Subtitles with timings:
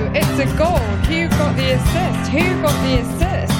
[0.00, 0.78] It's a goal.
[1.08, 2.30] Who got the assist?
[2.30, 3.52] Who got the assist?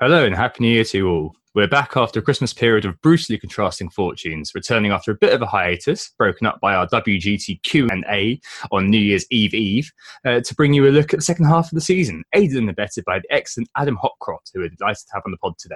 [0.00, 1.36] Hello and Happy New Year to you all.
[1.54, 5.42] We're back after a Christmas period of brutally contrasting fortunes, returning after a bit of
[5.42, 8.40] a hiatus, broken up by our WGT Q&A
[8.72, 9.92] on New Year's Eve Eve,
[10.24, 12.70] uh, to bring you a look at the second half of the season, aided and
[12.70, 15.74] abetted by the excellent Adam Hopcroft, who we're delighted to have on the pod today.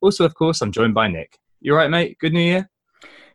[0.00, 1.40] Also, of course, I'm joined by Nick.
[1.60, 2.18] You all right, mate?
[2.20, 2.70] Good New Year?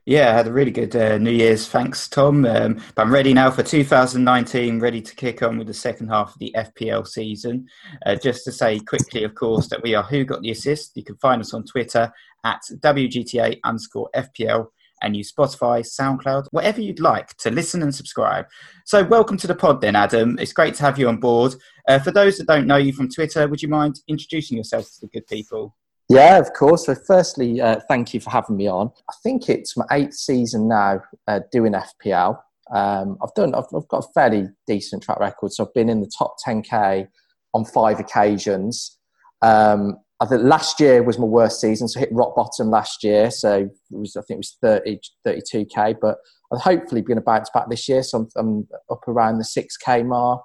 [0.09, 1.67] Yeah, I had a really good uh, New Year's.
[1.67, 2.43] Thanks, Tom.
[2.43, 6.33] Um, but I'm ready now for 2019, ready to kick on with the second half
[6.33, 7.67] of the FPL season.
[8.03, 10.97] Uh, just to say quickly, of course, that we are Who Got the Assist.
[10.97, 12.11] You can find us on Twitter
[12.43, 14.69] at WGTA underscore FPL
[15.03, 18.47] and use Spotify, SoundCloud, whatever you'd like to listen and subscribe.
[18.85, 20.39] So, welcome to the pod, then, Adam.
[20.39, 21.53] It's great to have you on board.
[21.87, 25.01] Uh, for those that don't know you from Twitter, would you mind introducing yourself to
[25.01, 25.75] the good people?
[26.09, 26.87] Yeah, of course.
[26.87, 28.91] So, firstly, uh, thank you for having me on.
[29.09, 32.39] I think it's my eighth season now uh, doing FPL.
[32.73, 33.53] Um, I've done.
[33.53, 35.53] I've, I've, got a fairly decent track record.
[35.53, 37.07] So I've been in the top 10k
[37.53, 38.97] on five occasions.
[39.43, 43.03] Um, I think last year was my worst season, so I hit rock bottom last
[43.03, 43.31] year.
[43.31, 46.17] So it was, I think it was 30, 32k, but
[46.51, 48.03] I've hopefully going to bounce back this year.
[48.03, 50.41] So I'm, I'm up around the 6k mark.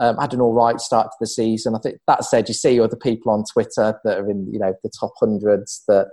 [0.00, 1.74] Um, had an all right start to the season.
[1.74, 4.74] I think that said, you see other people on Twitter that are in you know
[4.82, 6.08] the top hundreds that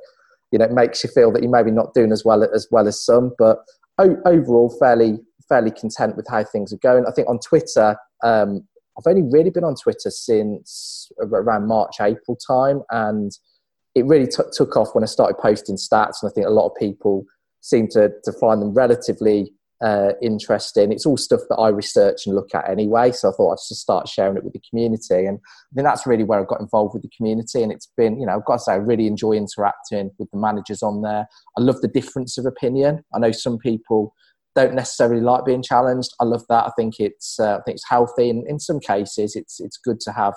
[0.51, 3.03] you know makes you feel that you're maybe not doing as well as well as
[3.03, 3.33] some.
[3.37, 3.59] But
[3.99, 7.05] o- overall, fairly fairly content with how things are going.
[7.07, 12.37] I think on Twitter, um, I've only really been on Twitter since around March April
[12.37, 13.31] time, and
[13.93, 16.21] it really t- took off when I started posting stats.
[16.21, 17.25] And I think a lot of people
[17.61, 20.91] seem to to find them relatively uh, interesting.
[20.91, 23.11] It's all stuff that I research and look at anyway.
[23.11, 25.25] So I thought I'd just start sharing it with the community.
[25.25, 27.61] And I think that's really where I got involved with the community.
[27.61, 30.37] And it's been, you know, I've got to say, I really enjoy interacting with the
[30.37, 31.27] managers on there.
[31.57, 33.03] I love the difference of opinion.
[33.13, 34.13] I know some people
[34.55, 36.11] don't necessarily like being challenged.
[36.19, 36.65] I love that.
[36.65, 38.29] I think it's, uh, I think it's healthy.
[38.29, 40.33] And in some cases, it's, it's good to have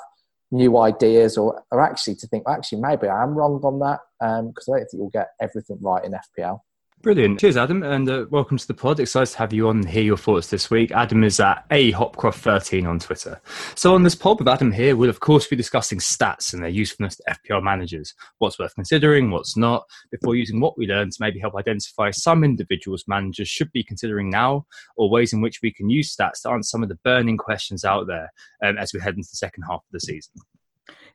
[0.50, 4.00] new ideas or, or actually to think, well, actually, maybe I am wrong on that
[4.20, 6.60] because um, I don't think you'll get everything right in FPL.
[7.00, 7.38] Brilliant.
[7.38, 8.98] Cheers, Adam, and uh, welcome to the pod.
[8.98, 10.90] Excited to have you on and hear your thoughts this week.
[10.90, 13.40] Adam is at a Hopcroft13 on Twitter.
[13.76, 16.70] So, on this pod with Adam here, we'll of course be discussing stats and their
[16.70, 21.16] usefulness to FPL managers, what's worth considering, what's not, before using what we learn to
[21.20, 24.66] maybe help identify some individuals managers should be considering now,
[24.96, 27.84] or ways in which we can use stats to answer some of the burning questions
[27.84, 28.32] out there
[28.64, 30.32] um, as we head into the second half of the season.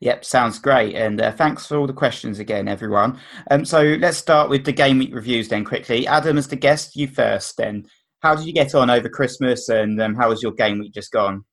[0.00, 0.94] Yep, sounds great.
[0.94, 3.18] And uh, thanks for all the questions again, everyone.
[3.50, 6.06] Um, so let's start with the game week reviews then quickly.
[6.06, 7.86] Adam, as the guest, you first then.
[8.20, 11.12] How did you get on over Christmas and um, how was your game week just
[11.12, 11.44] gone?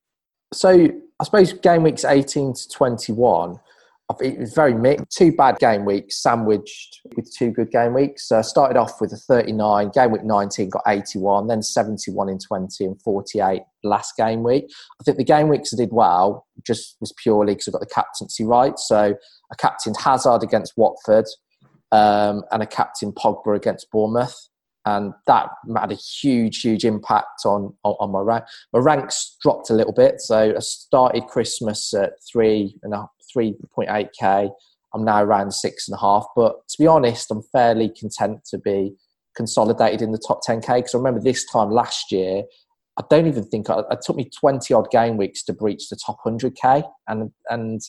[0.54, 0.90] So
[1.20, 3.60] I suppose game weeks 18 to 21
[4.20, 5.16] it was very mixed.
[5.16, 8.32] Two bad game weeks sandwiched with two good game weeks.
[8.32, 12.86] Uh, started off with a 39, game week 19 got 81, then 71 in 20
[12.86, 14.66] and 48 last game week.
[15.00, 17.88] I think the game weeks I did well just was purely because I got the
[17.88, 18.78] captaincy right.
[18.78, 19.16] So
[19.52, 21.26] I captained Hazard against Watford
[21.92, 24.48] um, and a captain Pogba against Bournemouth.
[24.86, 28.46] And that had a huge, huge impact on, on, on my rank.
[28.74, 30.20] My ranks dropped a little bit.
[30.22, 34.50] So I started Christmas at three and a 3.8k.
[34.94, 36.26] I'm now around six and a half.
[36.36, 38.94] But to be honest, I'm fairly content to be
[39.36, 42.44] consolidated in the top 10k because I remember this time last year,
[42.98, 45.98] I don't even think I, it took me 20 odd game weeks to breach the
[46.06, 47.82] top 100k, and and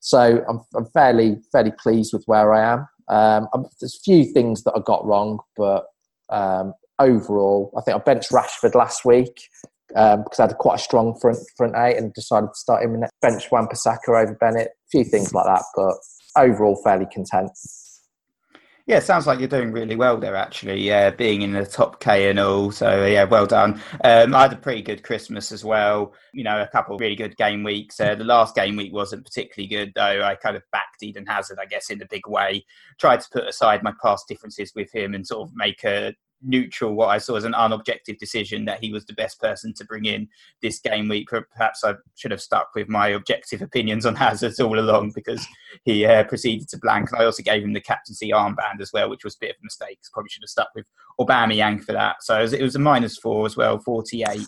[0.00, 2.86] so I'm, I'm fairly fairly pleased with where I am.
[3.08, 5.86] Um, I'm, there's a few things that I got wrong, but
[6.30, 9.48] um, overall, I think I benched Rashford last week
[9.96, 12.94] um, because I had quite a strong front front eight and decided to start him
[12.94, 14.70] in bench Wan-Bissaka over Bennett.
[14.94, 15.96] Few things like that, but
[16.36, 17.50] overall fairly content.
[18.86, 20.82] Yeah, sounds like you're doing really well there, actually.
[20.82, 22.70] Yeah, being in the top K and all.
[22.70, 23.80] So yeah, well done.
[24.04, 26.12] Um, I had a pretty good Christmas as well.
[26.32, 27.98] You know, a couple really good game weeks.
[27.98, 30.22] Uh, the last game week wasn't particularly good, though.
[30.22, 32.64] I kind of backed Eden Hazard, I guess, in a big way.
[33.00, 36.14] Tried to put aside my past differences with him and sort of make a
[36.44, 39.84] neutral what I saw as an unobjective decision that he was the best person to
[39.84, 40.28] bring in
[40.62, 41.28] this game week.
[41.28, 45.44] Perhaps I should have stuck with my objective opinions on Hazard all along because
[45.84, 47.10] he uh, proceeded to blank.
[47.10, 49.56] And I also gave him the captaincy armband as well, which was a bit of
[49.62, 49.98] a mistake.
[50.12, 50.86] Probably should have stuck with
[51.20, 52.16] Aubameyang for that.
[52.20, 54.46] So it was, it was a minus four as well, 48,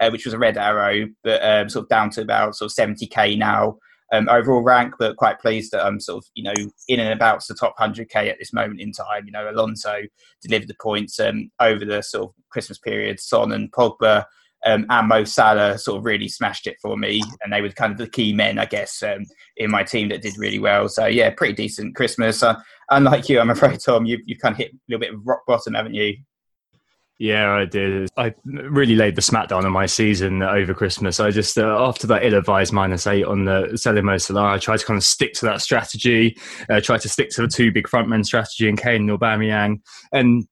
[0.00, 2.76] uh, which was a red arrow, but um, sort of down to about sort of
[2.76, 3.78] 70k now
[4.12, 6.54] um, overall rank, but quite pleased that I'm sort of, you know,
[6.88, 9.26] in and about the top 100k at this moment in time.
[9.26, 10.02] You know, Alonso
[10.42, 13.20] delivered the points um, over the sort of Christmas period.
[13.20, 14.24] Son and Pogba
[14.66, 17.92] um, and Mo Salah sort of really smashed it for me, and they were kind
[17.92, 19.24] of the key men, I guess, um,
[19.56, 20.88] in my team that did really well.
[20.88, 22.42] So yeah, pretty decent Christmas.
[22.42, 22.56] Uh,
[22.90, 25.42] unlike you, I'm afraid, Tom, you you kind of hit a little bit of rock
[25.46, 26.16] bottom, haven't you?
[27.18, 28.10] Yeah, I did.
[28.16, 31.18] I really laid the smackdown on my season over Christmas.
[31.18, 34.86] I just, uh, after that ill-advised minus eight on the Selimo Salah, I tried to
[34.86, 36.38] kind of stick to that strategy,
[36.70, 39.80] uh, tried to stick to the two big frontmen strategy in Kane and Aubameyang.
[40.12, 40.46] And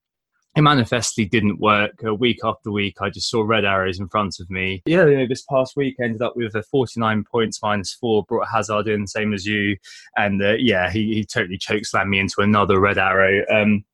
[0.57, 2.03] it manifestly didn't work.
[2.05, 4.83] Uh, week after week, I just saw red arrows in front of me.
[4.87, 8.49] Yeah, you know, this past week ended up with a 49 points minus four, brought
[8.49, 9.77] Hazard in, same as you.
[10.17, 13.45] And uh, yeah, he, he totally chokeslammed me into another red arrow.
[13.55, 13.85] Um,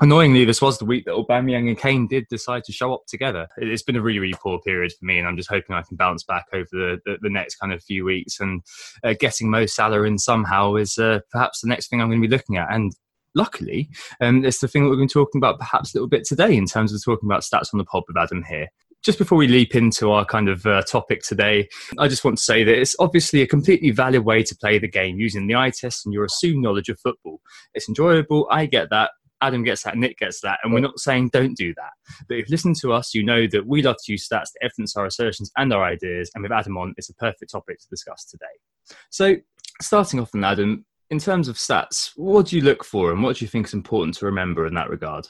[0.00, 3.48] annoyingly, this was the week that Aubameyang and Kane did decide to show up together.
[3.56, 5.96] It's been a really, really poor period for me, and I'm just hoping I can
[5.96, 8.40] bounce back over the, the, the next kind of few weeks.
[8.40, 8.62] And
[9.04, 12.28] uh, getting Mo Salah in somehow is uh, perhaps the next thing I'm going to
[12.28, 12.72] be looking at.
[12.72, 12.92] And
[13.34, 13.88] luckily,
[14.20, 16.24] um, it's the thing that we're going to be talking about perhaps a little bit
[16.24, 18.68] today in terms of talking about stats on the pod with Adam here
[19.02, 21.68] just before we leap into our kind of uh, topic today,
[21.98, 24.88] I just want to say that it's obviously a completely valid way to play the
[24.88, 27.40] game using the eye test and your assumed knowledge of football.
[27.72, 31.30] It's enjoyable, I get that, Adam gets that, Nick gets that, and we're not saying
[31.32, 31.92] don't do that.
[32.28, 34.62] But if you listen to us, you know that we love to use stats to
[34.62, 37.88] evidence our assertions and our ideas, and with Adam on, it's a perfect topic to
[37.88, 38.96] discuss today.
[39.10, 39.36] So,
[39.80, 43.36] starting off on Adam, in terms of stats, what do you look for, and what
[43.36, 45.26] do you think is important to remember in that regard?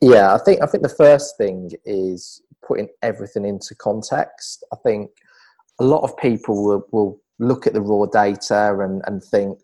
[0.00, 4.64] Yeah, I think I think the first thing is putting everything into context.
[4.72, 5.10] I think
[5.80, 9.58] a lot of people will, will look at the raw data and, and think,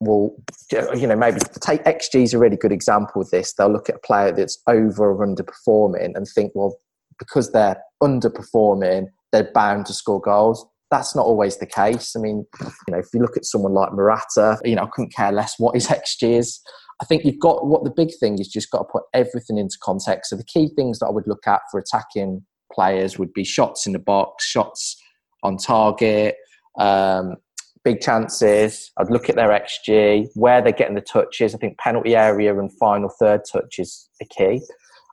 [0.00, 0.36] will,
[0.70, 3.52] you know, maybe take XG is a really good example of this.
[3.52, 6.78] They'll look at a player that's over or underperforming and think, well,
[7.18, 10.64] because they're underperforming, they're bound to score goals.
[10.90, 12.14] That's not always the case.
[12.16, 15.14] I mean, you know, if you look at someone like Morata, you know, I couldn't
[15.14, 16.60] care less what his XG is.
[17.00, 19.76] I think you've got what the big thing is just got to put everything into
[19.82, 20.30] context.
[20.30, 23.86] So the key things that I would look at for attacking players would be shots
[23.86, 25.00] in the box, shots
[25.42, 26.36] on target,
[26.78, 27.36] um,
[27.84, 28.90] big chances.
[28.98, 31.54] I'd look at their XG, where they're getting the touches.
[31.54, 34.60] I think penalty area and final third touch is the key.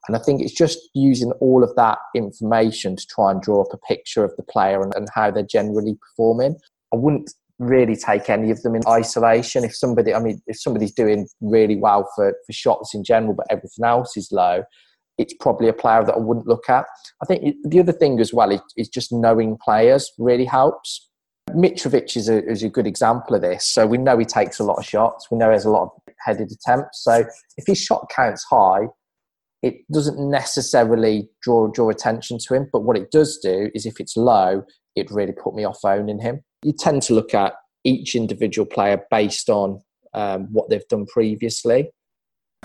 [0.08, 3.74] And I think it's just using all of that information to try and draw up
[3.74, 6.58] a picture of the player and, and how they're generally performing.
[6.94, 9.64] I wouldn't really take any of them in isolation.
[9.64, 13.48] If somebody, I mean, if somebody's doing really well for, for shots in general, but
[13.50, 14.64] everything else is low,
[15.18, 16.86] it's probably a player that I wouldn't look at.
[17.24, 21.10] I think the other thing as well is, is just knowing players really helps.
[21.52, 23.66] Mitrovic is a, is a good example of this.
[23.66, 25.30] So we know he takes a lot of shots.
[25.32, 27.04] We know he has a lot of headed attempts.
[27.04, 27.26] So
[27.58, 28.88] if his shot count's high,
[29.62, 32.70] it doesn't necessarily draw draw attention to him.
[32.72, 34.64] But what it does do is if it's low,
[34.96, 36.42] it really put me off owning him.
[36.64, 37.54] You tend to look at
[37.84, 39.82] each individual player based on
[40.14, 41.92] um, what they've done previously.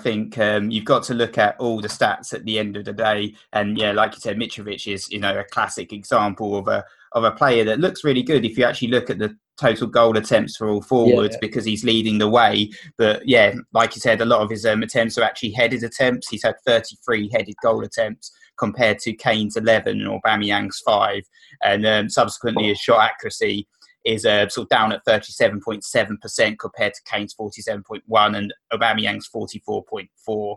[0.01, 2.87] I think um, you've got to look at all the stats at the end of
[2.87, 6.69] the day, and yeah, like you said, Mitrovic is you know a classic example of
[6.69, 9.87] a of a player that looks really good if you actually look at the total
[9.87, 11.39] goal attempts for all forwards yeah.
[11.43, 12.71] because he's leading the way.
[12.97, 16.29] But yeah, like you said, a lot of his um, attempts are actually headed attempts.
[16.29, 21.25] He's had 33 headed goal attempts compared to Kane's 11 or Aubameyang's five,
[21.63, 23.67] and um, subsequently his shot accuracy
[24.05, 30.57] is uh, sort of down at 37.7% compared to Kane's 47.1 and Aubameyang's 44.4.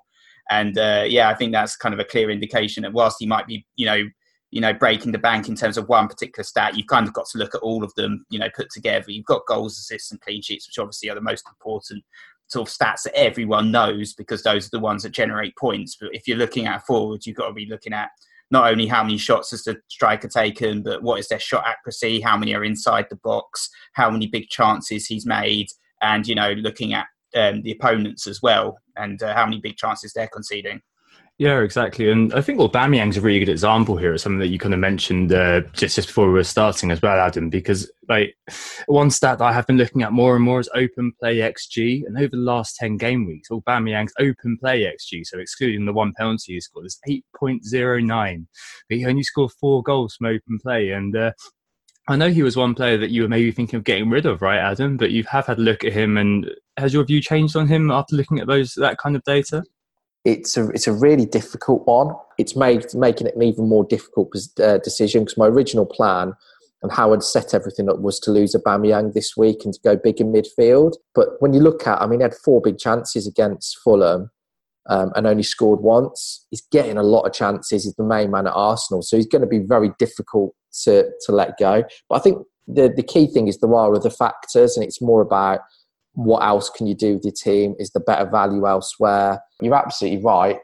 [0.50, 3.48] And uh, yeah, I think that's kind of a clear indication that whilst he might
[3.48, 4.04] be, you know,
[4.52, 7.26] you know, breaking the bank in terms of one particular stat, you've kind of got
[7.30, 9.10] to look at all of them, you know, put together.
[9.10, 12.04] You've got goals, assists, and clean sheets, which obviously are the most important
[12.48, 15.98] sort of stats that everyone knows because those are the ones that generate points.
[16.00, 18.10] But if you're looking at forwards, you've got to be looking at
[18.54, 22.22] not only how many shots has the striker taken, but what is their shot accuracy,
[22.22, 25.68] how many are inside the box, how many big chances he's made,
[26.02, 29.76] and you know, looking at um, the opponents as well and uh, how many big
[29.76, 30.80] chances they're conceding.
[31.44, 32.10] Yeah, exactly.
[32.10, 34.14] And I think Aubameyang's a really good example here.
[34.14, 37.02] It's something that you kind of mentioned uh, just, just before we were starting as
[37.02, 38.38] well, Adam, because like
[38.86, 42.06] one stat that I have been looking at more and more is open play XG.
[42.08, 46.14] And over the last 10 game weeks, Aubameyang's open play XG, so excluding the one
[46.18, 48.46] penalty he scored, is 8.09.
[48.88, 50.92] But he only scored four goals from open play.
[50.92, 51.34] And uh,
[52.08, 54.42] I know he was one player that you were maybe thinking of getting rid of,
[54.42, 54.96] right, Adam?
[54.96, 57.92] But you have had a look at him, and has your view changed on him
[57.92, 59.62] after looking at those that kind of data?
[60.26, 62.16] It's a it's a really difficult one.
[62.38, 66.34] It's made making it an even more difficult uh, decision because my original plan
[66.82, 69.96] and how I'd set everything up was to lose Aubameyang this week and to go
[69.96, 70.96] big in midfield.
[71.16, 74.30] But when you look at, I mean, he had four big chances against Fulham
[74.90, 76.46] um, and only scored once.
[76.52, 77.86] He's getting a lot of chances.
[77.86, 80.54] He's the main man at Arsenal, so he's going to be very difficult
[80.84, 81.84] to to let go.
[82.10, 85.22] But I think the the key thing is there are other factors, and it's more
[85.22, 85.62] about
[86.14, 87.76] what else can you do with your team?
[87.80, 89.42] Is the better value elsewhere?
[89.62, 90.58] You're absolutely right.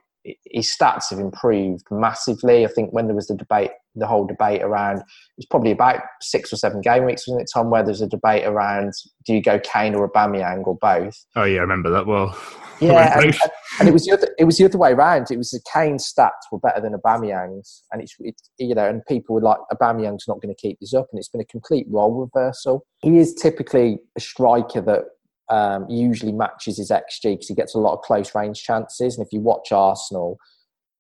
[0.46, 2.66] His stats have improved massively.
[2.66, 5.02] I think when there was the debate, the whole debate around,
[5.38, 8.46] it's probably about six or seven game weeks, wasn't it, Tom, where there's a debate
[8.46, 8.94] around
[9.26, 11.26] do you go Kane or Aubameyang or both?
[11.36, 12.38] Oh yeah, I remember that well.
[12.82, 13.38] Yeah, and,
[13.80, 15.32] and, it was the other, it was the other way around.
[15.32, 19.06] It was the Kane stats were better than Aubameyang's, and it's it, you know, and
[19.06, 21.88] people were like, Aubameyang's not going to keep this up, and it's been a complete
[21.90, 22.86] role reversal.
[23.02, 25.04] He is typically a striker that
[25.50, 29.18] um, usually matches his XG because he gets a lot of close range chances.
[29.18, 30.38] And if you watch Arsenal,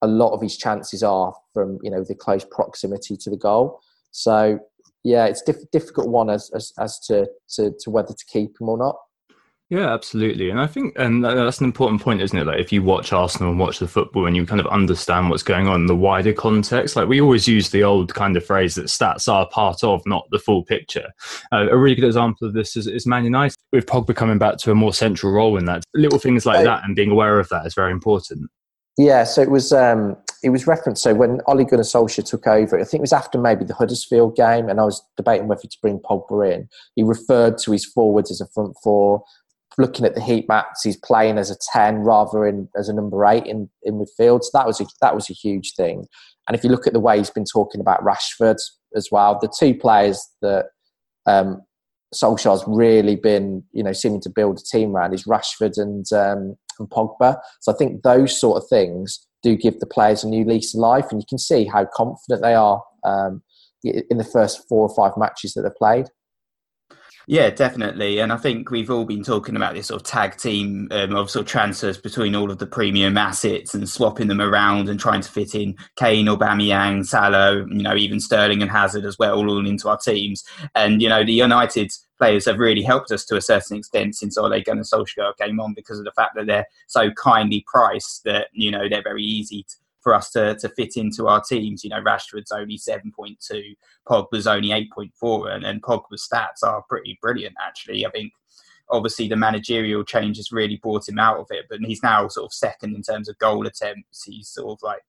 [0.01, 3.79] a lot of his chances are from you know the close proximity to the goal.
[4.11, 4.59] So
[5.03, 8.69] yeah, it's diff- difficult one as, as as to, to to whether to keep him
[8.69, 8.95] or not.
[9.69, 10.49] Yeah, absolutely.
[10.49, 12.47] And I think and that's an important point, isn't it?
[12.47, 15.43] Like if you watch Arsenal and watch the football and you kind of understand what's
[15.43, 18.73] going on in the wider context, like we always use the old kind of phrase
[18.75, 21.07] that stats are part of, not the full picture.
[21.51, 24.57] Uh, a really good example of this is, is Man United with Pogba coming back
[24.57, 25.83] to a more central role in that.
[25.93, 28.49] Little things like that and being aware of that is very important.
[28.97, 31.03] Yeah, so it was um, it was referenced.
[31.03, 34.35] So when Ole Gunnar Solskjaer took over, I think it was after maybe the Huddersfield
[34.35, 36.67] game, and I was debating whether to bring Pogba in.
[36.95, 39.23] He referred to his forwards as a front four
[39.79, 43.25] looking at the heat maps, he's playing as a ten rather than as a number
[43.25, 44.43] eight in, in midfield.
[44.43, 46.05] So that was a, that was a huge thing.
[46.47, 48.57] And if you look at the way he's been talking about Rashford
[48.95, 50.65] as well, the two players that
[51.25, 51.61] um,
[52.13, 56.55] Solskjaer's really been, you know, seeming to build a team around is Rashford and um,
[56.79, 57.37] and Pogba.
[57.61, 60.79] So I think those sort of things do give the players a new lease of
[60.79, 63.41] life, and you can see how confident they are um,
[63.83, 66.07] in the first four or five matches that they've played.
[67.31, 68.17] Yeah, definitely.
[68.17, 71.29] And I think we've all been talking about this sort of tag team um, of
[71.29, 75.21] sort of transfers between all of the premium assets and swapping them around and trying
[75.21, 79.67] to fit in Kane, Aubameyang, Salah, you know, even Sterling and Hazard as well, all
[79.67, 80.43] into our teams.
[80.73, 84.35] And, you know, the United players have really helped us to a certain extent since
[84.35, 88.47] Ole Gunnar Solskjaer came on because of the fact that they're so kindly priced that,
[88.53, 91.83] you know, they're very easy to for us to, to fit into our teams.
[91.83, 93.75] You know, Rashford's only 7.2,
[94.07, 98.05] Pogba's only 8.4, and, and Pogba's stats are pretty brilliant, actually.
[98.05, 98.31] I think
[98.89, 102.45] obviously the managerial change has really brought him out of it, but he's now sort
[102.45, 104.23] of second in terms of goal attempts.
[104.23, 105.03] He's sort of like,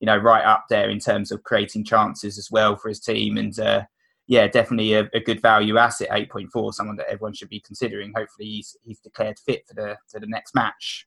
[0.00, 3.36] you know, right up there in terms of creating chances as well for his team.
[3.36, 3.82] And uh,
[4.26, 8.12] yeah, definitely a, a, good value asset, 8.4, someone that everyone should be considering.
[8.16, 11.06] Hopefully he's, he's declared fit for the, for the next match.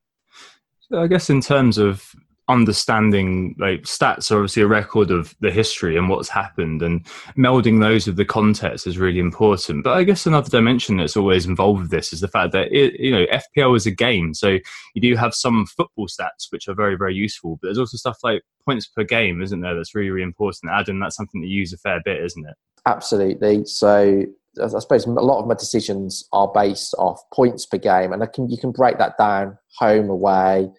[0.93, 2.13] I guess in terms of
[2.49, 7.05] understanding like stats are obviously a record of the history and what's happened and
[7.37, 9.83] melding those with the context is really important.
[9.83, 12.99] But i guess another dimension that's always involved with this is the fact that it,
[12.99, 14.57] you know fpl is a game so
[14.93, 18.17] you do have some football stats which are very very useful but there's also stuff
[18.23, 21.59] like points per game isn't there that's really really important adam that's something that you
[21.59, 22.55] use a fair bit isn't it?
[22.85, 23.65] Absolutely.
[23.65, 24.25] So
[24.61, 28.27] I suppose a lot of my decisions are based off points per game, and I
[28.27, 30.69] can you can break that down home away,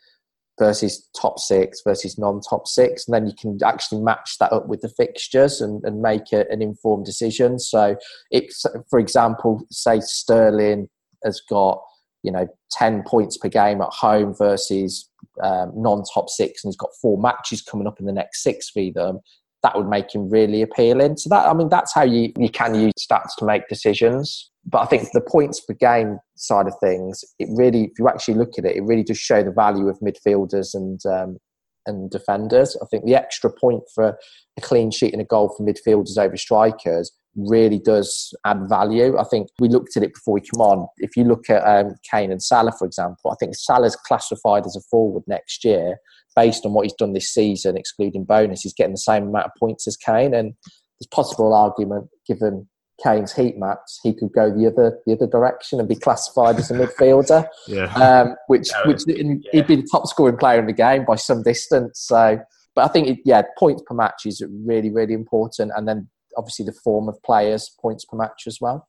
[0.59, 4.81] versus top six versus non-top six and then you can actually match that up with
[4.81, 7.59] the fixtures and, and make a, an informed decision.
[7.59, 7.97] So
[8.31, 8.53] if
[8.91, 10.89] for example say sterling
[11.25, 11.81] has got
[12.23, 15.09] you know 10 points per game at home versus
[15.43, 18.83] um, non-top six and he's got four matches coming up in the next six for
[18.95, 19.21] them
[19.65, 21.17] that would make him really appealing.
[21.17, 24.81] So that i mean that's how you, you can use stats to make decisions but
[24.81, 28.59] I think the points per game side of things, it really, if you actually look
[28.59, 31.39] at it, it really does show the value of midfielders and um,
[31.87, 32.77] and defenders.
[32.83, 34.19] I think the extra point for
[34.57, 39.17] a clean sheet and a goal for midfielders over strikers really does add value.
[39.17, 40.87] I think we looked at it before we come on.
[40.99, 44.77] If you look at um, Kane and Salah, for example, I think Salah's classified as
[44.77, 45.97] a forward next year
[46.37, 48.63] based on what he's done this season, excluding bonus.
[48.63, 50.53] He's getting the same amount of points as Kane, and
[51.01, 52.69] there's possible argument given
[53.03, 56.71] Kane's heat maps, he could go the other the other direction and be classified as
[56.71, 57.47] a midfielder.
[57.69, 57.93] yeah.
[57.95, 59.23] Um, which No, which yeah.
[59.53, 62.01] he'd be the top scoring player in the game by some distance.
[62.01, 62.39] So,
[62.75, 66.65] but I think it, yeah, points per match is really really important, and then obviously
[66.65, 68.87] the form of players, points per match as well.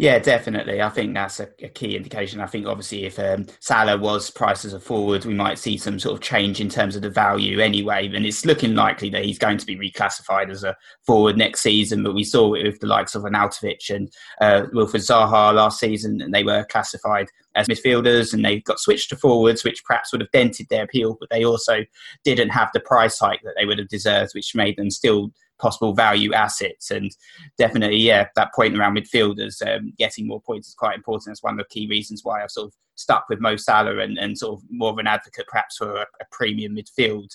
[0.00, 0.80] Yeah, definitely.
[0.80, 2.40] I think that's a, a key indication.
[2.40, 5.98] I think obviously if um, Salah was priced as a forward, we might see some
[5.98, 8.08] sort of change in terms of the value anyway.
[8.14, 12.04] And it's looking likely that he's going to be reclassified as a forward next season.
[12.04, 14.08] But we saw it with the likes of Arnautovic and
[14.40, 17.26] uh, Wilfried Zaha last season, and they were classified
[17.56, 21.16] as midfielders and they got switched to forwards, which perhaps would have dented their appeal.
[21.18, 21.78] But they also
[22.22, 25.94] didn't have the price hike that they would have deserved, which made them still possible
[25.94, 26.90] value assets.
[26.90, 27.10] And
[27.56, 31.26] definitely, yeah, that point around midfielders um, getting more points is quite important.
[31.26, 34.18] That's one of the key reasons why I've sort of stuck with Mo Salah and,
[34.18, 37.30] and sort of more of an advocate perhaps for a, a premium midfield.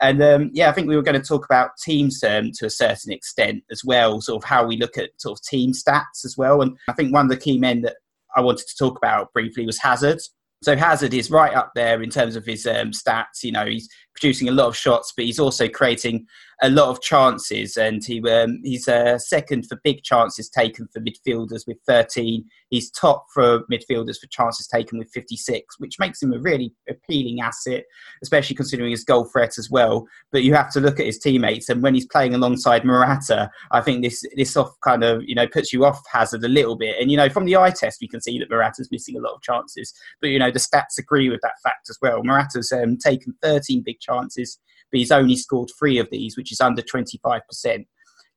[0.00, 2.70] And um, yeah, I think we were going to talk about teams um, to a
[2.70, 6.36] certain extent as well, sort of how we look at sort of team stats as
[6.36, 6.62] well.
[6.62, 7.96] And I think one of the key men that
[8.36, 10.20] I wanted to talk about briefly was Hazard.
[10.62, 13.42] So Hazard is right up there in terms of his um, stats.
[13.42, 16.26] You know, he's producing a lot of shots, but he's also creating
[16.60, 21.00] a lot of chances, and he um, he's uh, second for big chances taken for
[21.00, 22.44] midfielders with 13.
[22.70, 27.40] He's top for midfielders for chances taken with 56, which makes him a really appealing
[27.40, 27.84] asset,
[28.22, 30.06] especially considering his goal threat as well.
[30.32, 33.80] But you have to look at his teammates, and when he's playing alongside Morata, I
[33.80, 36.96] think this this off kind of you know puts you off Hazard a little bit.
[37.00, 39.34] And you know from the eye test, we can see that Morata's missing a lot
[39.34, 42.24] of chances, but you know the stats agree with that fact as well.
[42.24, 46.60] Morata's um, taken 13 big chances, but he's only scored three of these, which is
[46.60, 47.86] under 25%.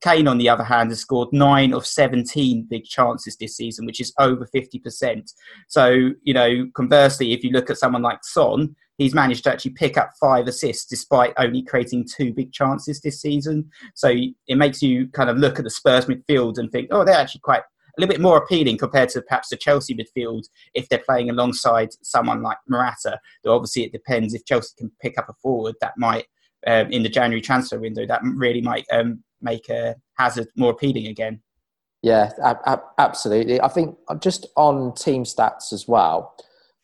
[0.02, 4.02] Kane, on the other hand, has scored nine of 17 big chances this season, which
[4.02, 5.32] is over 50%.
[5.68, 9.72] So, you know, conversely, if you look at someone like Son, he's managed to actually
[9.72, 13.70] pick up five assists despite only creating two big chances this season.
[13.94, 14.10] So
[14.48, 17.42] it makes you kind of look at the Spurs midfield and think, oh, they're actually
[17.42, 17.62] quite
[17.98, 20.44] a little bit more appealing compared to perhaps the Chelsea midfield
[20.74, 23.20] if they're playing alongside someone like Morata.
[23.44, 26.26] Though obviously it depends if Chelsea can pick up a forward that might
[26.68, 31.08] um, in the January transfer window that really might um, make uh, Hazard more appealing
[31.08, 31.42] again.
[32.04, 33.62] Yeah, ab- ab- absolutely.
[33.62, 36.36] I think just on team stats as well.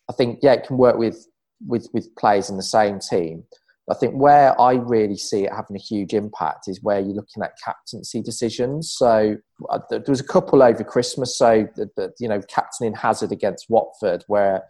[0.08, 1.26] I think yeah, it can work with
[1.66, 3.44] with with players in the same team.
[3.90, 7.42] I think where I really see it having a huge impact is where you're looking
[7.42, 8.92] at captaincy decisions.
[8.92, 9.36] So
[9.70, 11.38] uh, there was a couple over Christmas.
[11.38, 14.64] So the, the, you know, captaining Hazard against Watford, where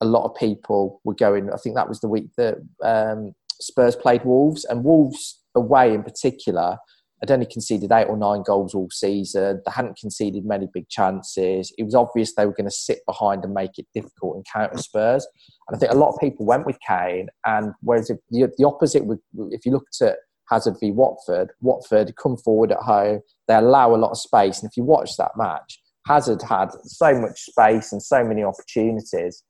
[0.00, 1.52] a lot of people were going.
[1.52, 6.02] I think that was the week that um, Spurs played Wolves, and Wolves away in
[6.02, 6.78] particular
[7.20, 9.62] had only conceded eight or nine goals all season.
[9.64, 11.72] They hadn't conceded many big chances.
[11.78, 14.78] It was obvious they were going to sit behind and make it difficult and counter
[14.78, 15.26] Spurs.
[15.68, 17.28] And I think a lot of people went with Kane.
[17.46, 20.16] And whereas if the, opposite, would, if you looked at
[20.50, 23.20] Hazard v Watford, Watford come forward at home.
[23.48, 24.60] They allow a lot of space.
[24.60, 29.42] And if you watch that match, Hazard had so much space and so many opportunities.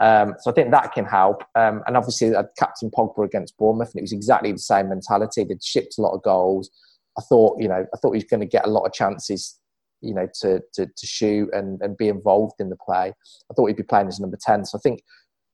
[0.00, 1.42] Um, so I think that can help.
[1.54, 5.42] Um, and obviously, uh, Captain Pogba against Bournemouth, and it was exactly the same mentality.
[5.42, 6.70] They'd shipped a lot of goals.
[7.18, 9.58] I thought, you know, I thought he was going to get a lot of chances,
[10.00, 13.12] you know, to, to, to shoot and, and be involved in the play.
[13.50, 14.64] I thought he'd be playing as number 10.
[14.66, 15.02] So I think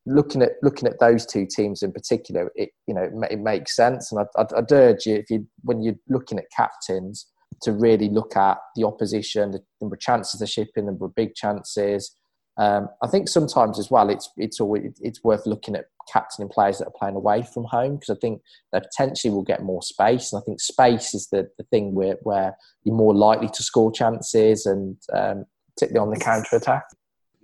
[0.05, 3.77] looking at looking at those two teams in particular, it, you know, it, it makes
[3.77, 4.11] sense.
[4.11, 7.27] And I'd, I'd, I'd urge you, if you, when you're looking at captains,
[7.63, 11.15] to really look at the opposition, the number of chances they're shipping, the number of
[11.15, 12.17] big chances.
[12.59, 16.79] Um, I think sometimes as well, it's it's always it's worth looking at captaining players
[16.79, 18.41] that are playing away from home because I think
[18.73, 22.17] they potentially will get more space, and I think space is the, the thing where
[22.23, 26.85] where you're more likely to score chances and um, particularly on the counter attack.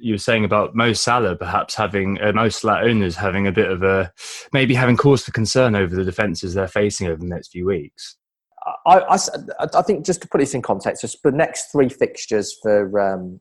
[0.01, 3.71] You were saying about Mo Salah perhaps having uh, most Salah owners having a bit
[3.71, 4.13] of a
[4.53, 8.17] maybe having cause for concern over the defences they're facing over the next few weeks.
[8.87, 9.19] I, I,
[9.75, 13.41] I think just to put this in context, just the next three fixtures for um,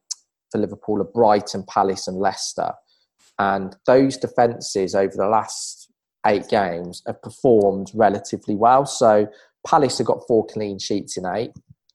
[0.51, 2.71] for Liverpool are Brighton, Palace, and Leicester.
[3.39, 5.91] And those defences over the last
[6.25, 8.85] eight games have performed relatively well.
[8.85, 9.27] So
[9.65, 11.51] Palace have got four clean sheets in eight.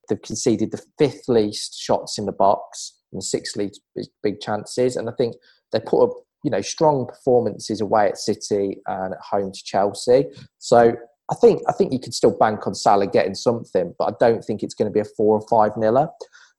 [0.08, 3.80] They've conceded the fifth least shots in the box and sixth least
[4.22, 4.96] big chances.
[4.96, 5.36] And I think
[5.72, 10.26] they put up you know strong performances away at City and at home to Chelsea.
[10.58, 10.94] So
[11.30, 14.44] I think I think you could still bank on Salah getting something, but I don't
[14.44, 16.08] think it's going to be a four or five niller.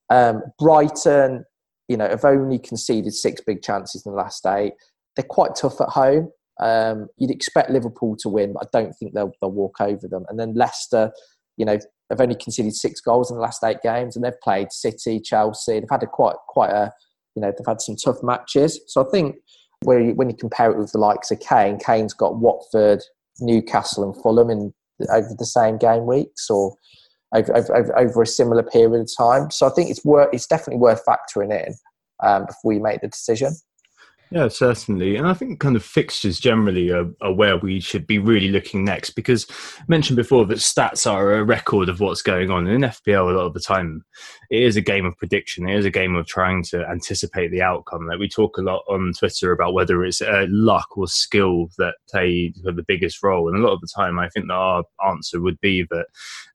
[0.09, 1.45] Um, Brighton,
[1.87, 4.73] you know, have only conceded six big chances in the last eight.
[5.15, 6.31] They're quite tough at home.
[6.59, 10.25] Um, you'd expect Liverpool to win, but I don't think they'll, they'll walk over them.
[10.29, 11.11] And then Leicester,
[11.57, 11.77] you know,
[12.09, 15.79] have only conceded six goals in the last eight games, and they've played City, Chelsea.
[15.79, 16.91] They've had a quite quite a,
[17.35, 18.79] you know, they've had some tough matches.
[18.87, 19.35] So I think
[19.85, 23.01] you, when you compare it with the likes of Kane, Kane's got Watford,
[23.39, 24.73] Newcastle, and Fulham in
[25.11, 26.75] over the same game weeks, or
[27.33, 29.51] over, a similar period of time.
[29.51, 31.73] So I think it's worth it's definitely worth factoring in
[32.23, 33.53] um, before you make the decision.
[34.33, 35.15] Yeah, certainly.
[35.15, 38.83] And I think kind of fixtures generally are, are, where we should be really looking
[38.83, 39.45] next because
[39.77, 42.65] I mentioned before that stats are a record of what's going on.
[42.65, 44.03] in FPL, a lot of the time,
[44.49, 45.69] it is a game of prediction.
[45.69, 48.07] It is a game of trying to anticipate the outcome.
[48.07, 51.93] Like we talk a lot on Twitter about whether it's uh, luck or skill that
[52.09, 53.47] play the biggest role.
[53.47, 56.05] And a lot of the time, I think that our answer would be that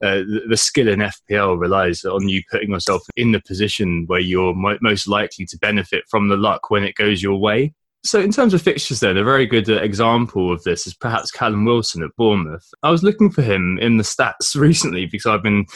[0.03, 4.21] uh, the, the, skill in FPL relies on you putting yourself in the position where
[4.21, 7.68] you're mo- most likely to benefit from the luck when it goes your way.
[8.05, 11.33] So, in terms of fixtures, then, a very good uh, example of this is perhaps
[11.33, 12.67] Callum Wilson at Bournemouth.
[12.83, 15.67] I was looking for him in the stats recently because I've been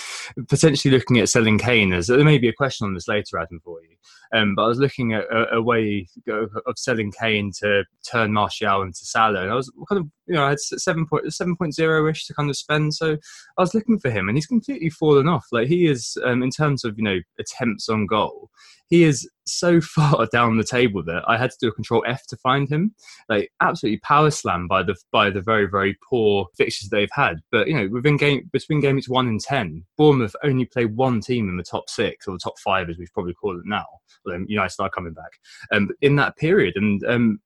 [0.48, 1.92] potentially looking at selling Kane.
[1.92, 3.96] As there may be a question on this later, Adam, for you.
[4.33, 8.81] Um, but I was looking at a, a, way of selling Kane to turn Martial
[8.81, 11.75] into Salah, and I was kind of, you know, I had seven point seven point
[11.75, 12.95] zero ish to kind of spend.
[12.95, 13.18] So
[13.59, 15.47] I was looking for him, and he's completely fallen off.
[15.53, 18.51] Like he is, um, in terms of you know attempts on goal,
[18.92, 22.27] he is so far down the table that I had to do a control F
[22.29, 22.95] to find him.
[23.29, 27.40] Like absolutely power slam by the by the very very poor fixtures they've had.
[27.51, 31.49] But you know within game between games one and ten, Bournemouth only play one team
[31.49, 33.87] in the top six or the top five as we've probably call it now.
[34.24, 35.30] Well, United are coming back.
[35.72, 37.40] Um, in that period, and um,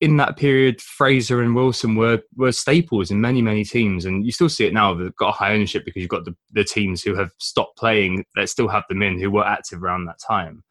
[0.00, 4.32] in that period, Fraser and Wilson were were staples in many many teams, and you
[4.32, 4.94] still see it now.
[4.94, 8.24] They've got a high ownership because you've got the, the teams who have stopped playing
[8.34, 10.62] that still have them in who were active around that time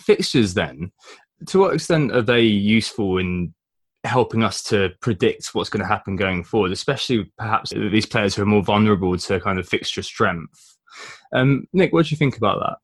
[0.00, 0.92] fixtures then
[1.46, 3.54] to what extent are they useful in
[4.04, 8.42] helping us to predict what's going to happen going forward especially perhaps these players who
[8.42, 10.76] are more vulnerable to kind of fixture strength
[11.32, 12.76] um, nick what do you think about that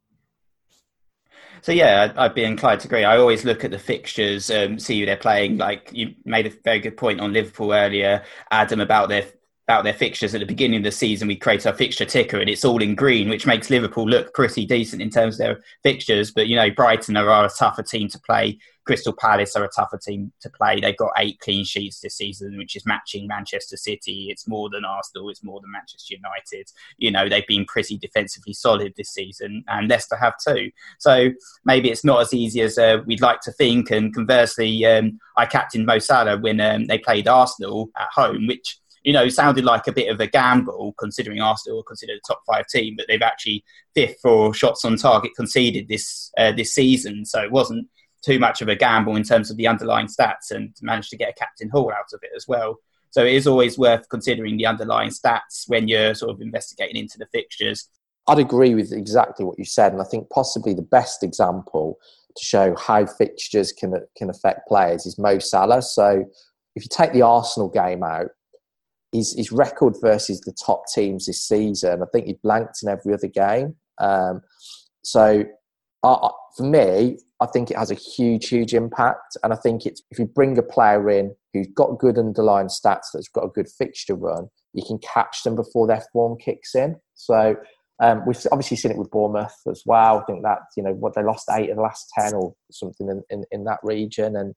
[1.63, 3.05] so yeah, I'd be inclined to agree.
[3.05, 5.59] I always look at the fixtures, um, see who they're playing.
[5.59, 9.25] Like you made a very good point on Liverpool earlier, Adam, about their
[9.69, 12.51] about their fixtures at the beginning of the season, we create our fixture ticker and
[12.51, 16.33] it's all in green, which makes Liverpool look pretty decent in terms of their fixtures.
[16.33, 18.59] But, you know, Brighton are a tougher team to play.
[18.85, 20.81] Crystal Palace are a tougher team to play.
[20.81, 24.27] They've got eight clean sheets this season, which is matching Manchester City.
[24.29, 25.29] It's more than Arsenal.
[25.31, 26.69] It's more than Manchester United.
[26.97, 30.73] You know, they've been pretty defensively solid this season, and Leicester have too.
[30.99, 31.31] So
[31.65, 33.93] maybe it's not as easy as uh, we'd like to think.
[33.93, 38.81] And conversely, um, I captained Mo Salah when um, they played Arsenal at home, which
[39.05, 42.43] you know, sounded like a bit of a gamble considering Arsenal are considered a top
[42.47, 47.25] five team, but they've actually fifth for shots on target conceded this uh, this season,
[47.25, 47.89] so it wasn't
[48.25, 51.31] too much of a gamble in terms of the underlying stats, and managed to get
[51.31, 52.79] a captain haul out of it as well.
[53.11, 57.19] So it is always worth considering the underlying stats when you're sort of investigating into
[57.19, 57.89] the fixtures.
[58.27, 61.99] I'd agree with exactly what you said, and I think possibly the best example
[62.37, 65.83] to show how fixtures can can affect players is Mo Salah.
[65.83, 66.25] So
[66.77, 68.29] if you take the Arsenal game out,
[69.13, 73.15] his, his record versus the top teams this season, I think he blanked in every
[73.15, 73.77] other game.
[73.99, 74.41] Um,
[75.05, 75.45] so
[76.03, 79.37] uh, for me, I think it has a huge, huge impact.
[79.43, 83.09] And I think it's if you bring a player in who's got good underlying stats,
[83.13, 86.97] that's got a good fixture run, you can catch them before their form kicks in.
[87.15, 87.57] So
[88.03, 90.19] um, we've obviously seen it with Bournemouth as well.
[90.19, 93.09] I think that you know what they lost eight of the last ten or something
[93.09, 94.55] in, in, in that region, and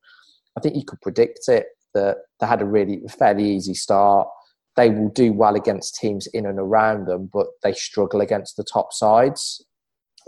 [0.58, 4.28] I think you could predict it that they had a really fairly easy start
[4.76, 8.64] they will do well against teams in and around them, but they struggle against the
[8.64, 9.66] top sides.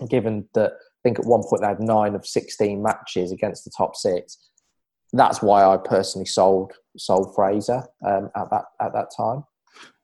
[0.10, 3.72] Given that, I think at one point they had nine of 16 matches against the
[3.76, 4.38] top six.
[5.14, 9.44] That's why I personally sold sold Fraser um, at that at that time.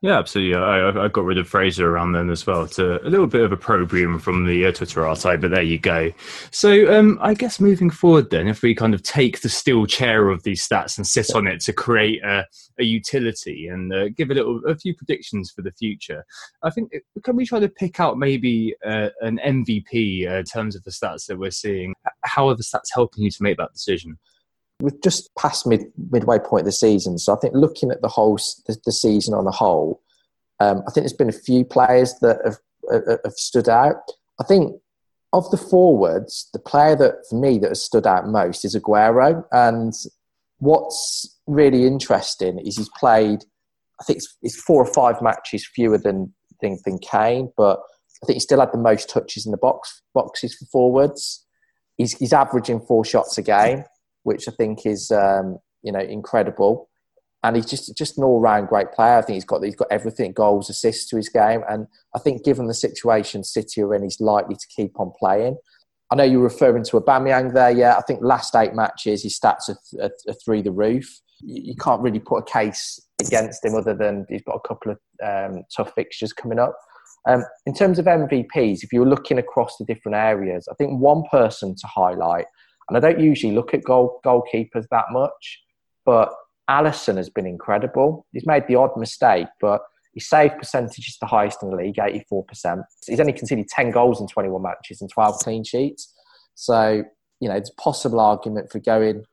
[0.04, 0.56] Yeah, absolutely.
[0.56, 3.54] I, I got rid of Fraser around then as well to a little bit of
[3.54, 6.12] a opprobrium from the uh, Twitter archive, but there you go.
[6.52, 10.28] So um, I guess moving forward then, if we kind of take the steel chair
[10.28, 12.46] of these stats and sit on it to create a,
[12.80, 16.26] a utility and uh, give a little a few predictions for the future,
[16.64, 20.44] I think uh, can we try to pick out maybe uh, an MVP uh, in
[20.44, 21.96] terms of the stats that we're seeing?
[22.26, 24.20] How are the stats helping you to make that decision?
[24.84, 28.10] We've just past mid midway point of the season, so I think looking at the
[28.10, 28.36] whole
[28.68, 30.02] the, the season on the whole,
[30.60, 32.58] um, I think there's been a few players that have,
[32.94, 34.12] uh, have stood out.
[34.42, 34.76] I think
[35.32, 39.46] of the forwards, the player that for me that has stood out most is Aguero.
[39.54, 39.94] And
[40.60, 43.46] what's really interesting is he's played,
[44.02, 47.80] I think it's, it's four or five matches fewer than, than than Kane, but
[48.22, 51.46] I think he still had the most touches in the box boxes for forwards.
[51.96, 53.86] He's, he's averaging four shots a game
[54.24, 56.90] which I think is um, you know incredible.
[57.46, 59.18] And he's just just an all round great player.
[59.18, 62.44] I think he's got he's got everything goals, assists to his game, and I think
[62.44, 65.58] given the situation City are in, he's likely to keep on playing.
[66.12, 67.72] I know you're referring to Aubameyang there.
[67.72, 71.10] Yeah, I think last eight matches his stats are, are, are through the roof.
[71.42, 74.92] You, you, can't really put a case against him other than he's got a couple
[74.92, 76.78] of um, tough fixtures coming up.
[77.28, 81.24] Um, in terms of MVPs, if you're looking across the different areas, I think one
[81.32, 82.46] person to highlight,
[82.88, 85.64] and I don't usually look at goal, goalkeepers that much,
[86.06, 86.34] but
[86.70, 88.26] Alisson has been incredible.
[88.32, 89.82] He's made the odd mistake, but
[90.14, 92.84] his save percentage is the highest in the league, 84%.
[93.08, 96.14] He's only conceded 10 goals in 21 matches and 12 clean sheets.
[96.56, 97.04] So,
[97.40, 99.26] you know, it's a possible argument for going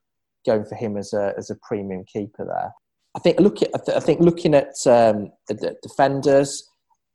[0.47, 2.73] going for him as a, as a premium keeper there.
[3.15, 6.69] I think look at, I think looking at um, the defenders,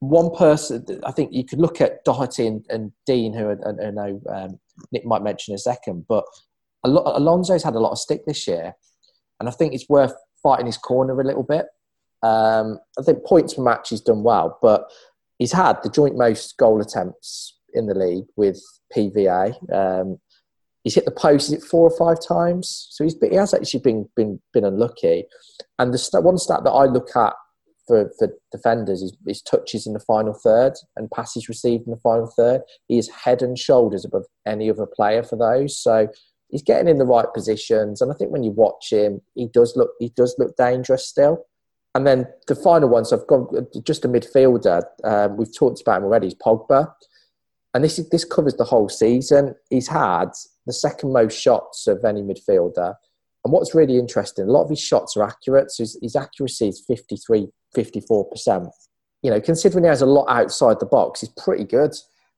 [0.10, 3.92] one person I think you could look at Doherty and, and Digne, who I, I
[3.92, 4.60] know um,
[4.92, 6.26] Nick might mention in a second, but
[6.84, 8.74] Alonso's had a lot of stick this year,
[9.40, 11.66] and I think it's worth fighting his corner a little bit.
[12.22, 14.90] Um, I think points per match he's done well, but
[15.38, 18.62] he's had the joint most goal attempts in the league with
[18.96, 19.54] PVA.
[19.74, 20.20] Um,
[20.84, 23.82] he's hit the post is it four or five times, so he's he has actually
[23.82, 25.26] been been been unlucky.
[25.80, 27.34] And the st- one stat that I look at
[27.88, 32.00] for, for defenders is, is touches in the final third and passes received in the
[32.00, 32.62] final third.
[32.88, 35.78] He is head and shoulders above any other player for those.
[35.78, 36.08] So
[36.50, 39.76] he's getting in the right positions, and I think when you watch him, he does
[39.76, 41.46] look he does look dangerous still.
[41.94, 43.54] And then the final one, so I've got
[43.86, 44.84] just a midfielder.
[45.06, 46.28] Um, we've talked about him already.
[46.28, 46.92] Is Pogba,
[47.74, 49.56] and this is, this covers the whole season.
[49.70, 50.30] He's had
[50.66, 52.96] the second most shots of any midfielder.
[53.44, 55.70] And what's really interesting, a lot of his shots are accurate.
[55.72, 58.70] So his, his accuracy is 53, 54%.
[59.22, 61.94] You know, considering he has a lot outside the box, he's pretty good.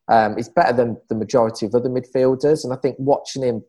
[0.10, 2.64] Um, he's better than the majority of other midfielders.
[2.64, 3.64] And I think watching him,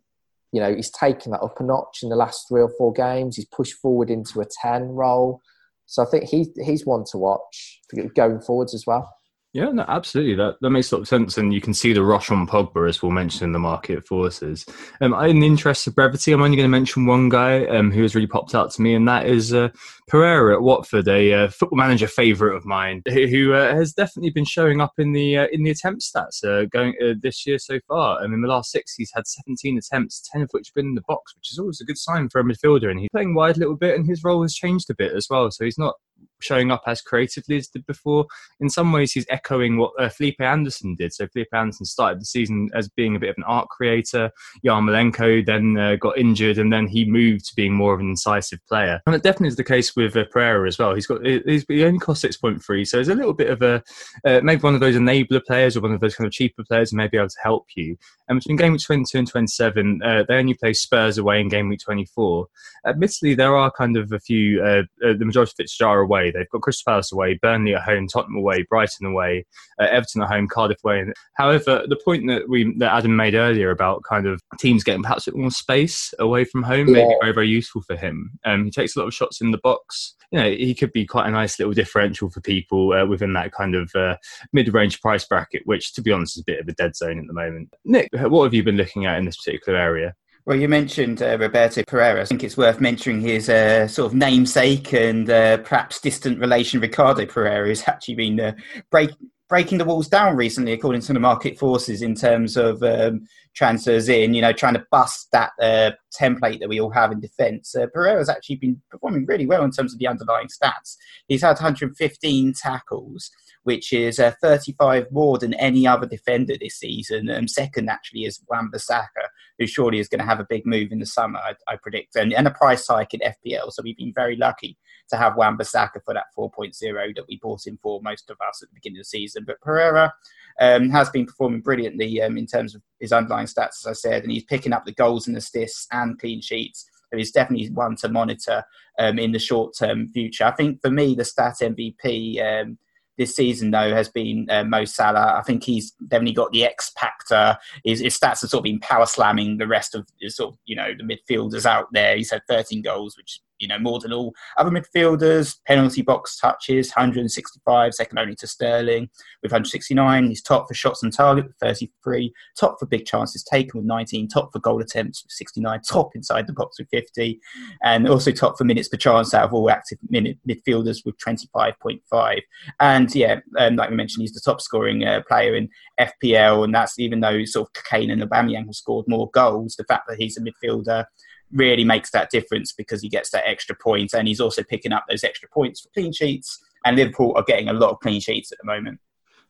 [0.52, 3.36] you know, he's taken that up a notch in the last three or four games.
[3.36, 5.40] He's pushed forward into a 10 role.
[5.86, 7.80] So I think he, he's one to watch
[8.14, 9.12] going forwards as well.
[9.54, 10.34] Yeah, no, absolutely.
[10.34, 12.86] That that makes a lot of sense, and you can see the rush on Pogba
[12.86, 14.66] as we'll mention in the market forces.
[15.00, 18.02] Um, in the interest of brevity, I'm only going to mention one guy um, who
[18.02, 19.70] has really popped out to me, and that is uh,
[20.10, 24.44] Pereyra at Watford, a uh, football manager favourite of mine, who uh, has definitely been
[24.44, 27.80] showing up in the uh, in the attempt stats uh, going uh, this year so
[27.88, 28.22] far.
[28.22, 30.94] And in the last six, he's had 17 attempts, 10 of which have been in
[30.94, 32.90] the box, which is always a good sign for a midfielder.
[32.90, 35.26] And he's playing wide a little bit, and his role has changed a bit as
[35.30, 35.50] well.
[35.50, 35.94] So he's not
[36.40, 38.26] showing up as creatively as did before.
[38.60, 41.12] In some ways, he's echoing what uh, Felipe Anderson did.
[41.12, 44.30] So Felipe Anderson started the season as being a bit of an art creator.
[44.64, 48.60] Yarmolenko then uh, got injured, and then he moved to being more of an incisive
[48.68, 49.00] player.
[49.06, 50.94] And it definitely is the case with uh, Pereyra as well.
[50.94, 53.62] He's got he's, he only cost six point three, so he's a little bit of
[53.62, 53.82] a
[54.24, 56.90] uh, maybe one of those enabler players or one of those kind of cheaper players
[56.90, 57.96] who may be able to help you.
[58.28, 61.68] And between game week 22 and 27, uh, they only play Spurs away in game
[61.68, 62.46] week 24.
[62.86, 66.27] Admittedly, there are kind of a few, uh, uh, the majority of fixtures are away.
[66.30, 69.46] They've got Crystal Palace away, Burnley at home, Tottenham away, Brighton away,
[69.80, 71.06] uh, Everton at home, Cardiff away.
[71.34, 75.26] However, the point that we that Adam made earlier about kind of teams getting perhaps
[75.26, 76.94] a bit more space away from home yeah.
[76.94, 78.32] may be very, very useful for him.
[78.44, 80.14] Um, he takes a lot of shots in the box.
[80.30, 83.52] You know, he could be quite a nice little differential for people uh, within that
[83.52, 84.16] kind of uh,
[84.52, 87.26] mid-range price bracket, which, to be honest, is a bit of a dead zone at
[87.26, 87.72] the moment.
[87.86, 90.14] Nick, what have you been looking at in this particular area?
[90.48, 92.22] Well, you mentioned uh, Roberto Pereyra.
[92.22, 96.80] I think it's worth mentioning his uh, sort of namesake and uh, perhaps distant relation,
[96.80, 98.52] Ricardo Pereira, who's actually been uh,
[98.90, 99.10] break,
[99.50, 104.08] breaking the walls down recently, according to the market forces, in terms of um, transfers
[104.08, 107.76] in, you know, trying to bust that uh, template that we all have in defence.
[107.76, 110.96] Uh, Pereira's actually been performing really well in terms of the underlying stats.
[111.26, 113.30] He's had 115 tackles
[113.68, 117.28] which is uh, 35 more than any other defender this season.
[117.28, 119.26] Um, second, actually, is Wan-Bissaka,
[119.58, 122.16] who surely is going to have a big move in the summer, I, I predict,
[122.16, 123.70] and, and, a price hike in FPL.
[123.70, 124.78] So we've been very lucky
[125.10, 128.70] to have Wan-Bissaka for that 4.0 that we bought him for most of us at
[128.70, 129.44] the beginning of the season.
[129.46, 130.14] But Pereira
[130.58, 134.22] um, has been performing brilliantly um, in terms of his underlying stats, as I said,
[134.22, 136.86] and he's picking up the goals and assists and clean sheets.
[137.10, 138.64] So he's definitely one to monitor
[138.98, 140.44] um, in the short term future.
[140.44, 142.78] I think for me, the stat MVP um,
[143.18, 145.36] this season though has been uh, Mo Salah.
[145.38, 147.58] I think he's definitely got the X factor.
[147.84, 150.76] His, his, stats have sort of been power slamming the rest of sort of you
[150.76, 152.16] know the midfielders out there.
[152.16, 155.56] He's had 13 goals, which you know, more than all other midfielders.
[155.66, 159.08] Penalty box touches, 165, second only to Sterling
[159.42, 160.28] with 169.
[160.28, 164.28] He's top for shots on target with 33, top for big chances taken with 19,
[164.28, 167.40] top for goal attempts with 69, top inside the box with 50,
[167.82, 172.40] and also top for minutes per chance out of all active minute midfielders with 25.5.
[172.80, 175.68] And yeah, um, like we mentioned, he's the top scoring uh, player in
[176.00, 179.76] FPL, and that's even though sort of Kane and Aubameyang have scored more goals.
[179.76, 181.04] The fact that he's a midfielder
[181.52, 185.04] really makes that difference because he gets that extra point and he's also picking up
[185.08, 186.58] those extra points for clean sheets.
[186.84, 189.00] And Liverpool are getting a lot of clean sheets at the moment.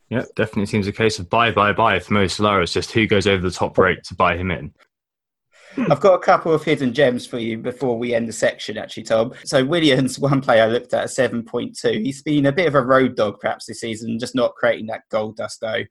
[0.08, 2.62] Yeah, definitely seems a case of buy, buy, buy for Mo Salah.
[2.62, 4.72] It's just who goes over the top rate to buy him in.
[5.90, 9.04] I've got a couple of hidden gems for you before we end the section, actually,
[9.04, 9.32] Tom.
[9.44, 12.04] So Willian's, one player I looked at, a 7.2.
[12.04, 15.02] He's been a bit of a road dog perhaps this season, just not creating that
[15.10, 15.84] goal dust though.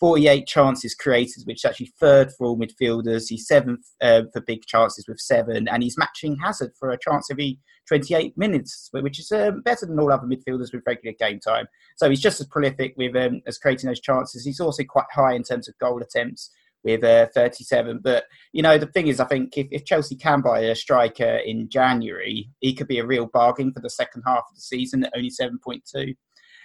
[0.00, 3.28] 48 chances created, which is actually third for all midfielders.
[3.28, 7.30] He's seventh uh, for big chances with seven, and he's matching Hazard for a chance
[7.30, 11.66] every 28 minutes, which is um, better than all other midfielders with regular game time.
[11.96, 14.44] So he's just as prolific with um, as creating those chances.
[14.44, 16.50] He's also quite high in terms of goal attempts
[16.84, 18.00] with uh, 37.
[18.02, 21.36] But, you know, the thing is, I think if, if, Chelsea can buy a striker
[21.36, 25.04] in January, he could be a real bargain for the second half of the season
[25.04, 26.14] at only 7.2.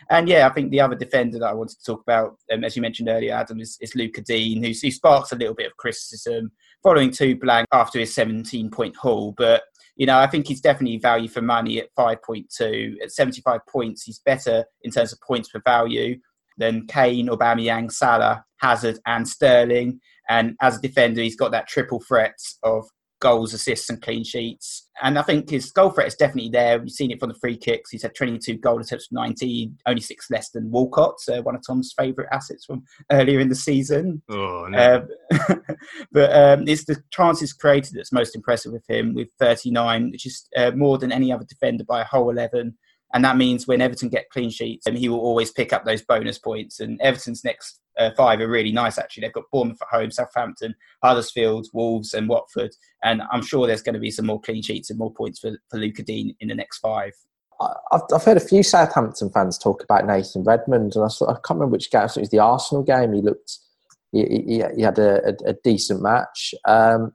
[0.09, 2.75] And yeah, I think the other defender that I wanted to talk about, um, as
[2.75, 5.77] you mentioned earlier, Adam, is, is Lucas Digne, who, who sparks a little bit of
[5.77, 6.51] criticism
[6.83, 9.33] following two blank after his 17 point haul.
[9.37, 9.63] But,
[9.95, 13.01] you know, I think he's definitely value for money at 5.2.
[13.03, 16.17] At 75 points, he's better in terms of points per value
[16.57, 19.99] than Kane, Aubameyang, Salah, Hazard, and Sterling.
[20.27, 22.85] And as a defender, he's got that triple threat of
[23.19, 24.89] goals, assists, and clean sheets.
[25.01, 26.79] And I think his goal threat is definitely there.
[26.79, 27.91] We've seen it from the free kicks.
[27.91, 31.61] He's had 22 goal attempts from 19, only six less than Walcott, uh, one of
[31.65, 34.21] Tom's favourite assets from earlier in the season.
[34.29, 35.07] Oh, no.
[35.49, 35.61] Um,
[36.11, 40.47] but um, it's the chances created that's most impressive with him, with 39, which is
[40.55, 42.77] uh, more than any other defender by a whole 11.
[43.13, 46.03] And that means when Everton get clean sheets, um, he will always pick up those
[46.03, 46.79] bonus points.
[46.79, 49.21] And Everton's next uh, five are really nice, actually.
[49.21, 52.71] They've got Bournemouth at home, Southampton, Huddersfield, Wolves, and Watford.
[53.03, 55.51] And I'm sure there's going to be some more clean sheets and more points for,
[55.69, 57.13] for Lucas Digne in the next five.
[57.91, 61.59] I've, I've heard a few Southampton fans talk about Nathan Redmond, and I, I can't
[61.59, 62.03] remember which game.
[62.03, 63.13] it was the Arsenal game.
[63.13, 63.57] He looked,
[64.11, 66.53] he, he, he had a, a, a, decent match.
[66.65, 67.13] Um,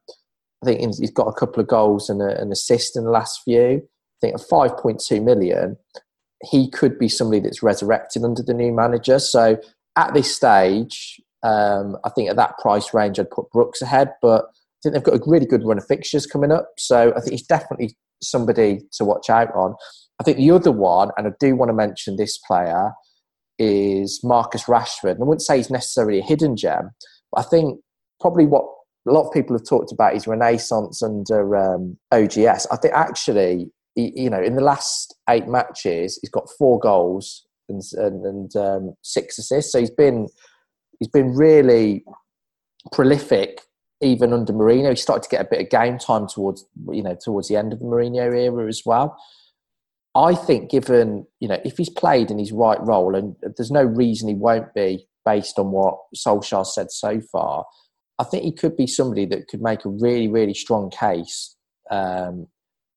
[0.62, 3.40] I think he's got a couple of goals and a, an assist in the last
[3.42, 3.82] few.
[3.82, 5.76] I think at 5.2 million,
[6.50, 9.18] he could be somebody that's resurrected under the new manager.
[9.18, 9.58] So
[9.96, 14.44] at this stage, um, I think at that price range, I'd put Brooks ahead, but
[14.44, 16.68] I think they've got a really good run of fixtures coming up.
[16.78, 19.74] So I think he's definitely somebody to watch out on.
[20.20, 22.92] I think the other one, and I do want to mention this player,
[23.58, 25.12] is Marcus Rashford.
[25.12, 26.90] And I wouldn't say he's necessarily a hidden gem,
[27.32, 27.80] but I think
[28.20, 28.64] probably what
[29.06, 32.66] a lot of people have talked about his renaissance under um, OGS.
[32.70, 37.82] I think actually you know, in the last eight matches, he's got four goals and,
[37.94, 39.72] and, and um, six assists.
[39.72, 40.28] So he's been
[40.98, 42.04] he's been really
[42.92, 43.62] prolific
[44.00, 44.90] even under Mourinho.
[44.90, 47.72] He started to get a bit of game time towards you know towards the end
[47.72, 49.16] of the Mourinho era as well.
[50.16, 53.82] I think, given you know, if he's played in his right role, and there's no
[53.82, 57.64] reason he won't be based on what Solskjaer said so far,
[58.18, 61.56] I think he could be somebody that could make a really, really strong case
[61.90, 62.46] um,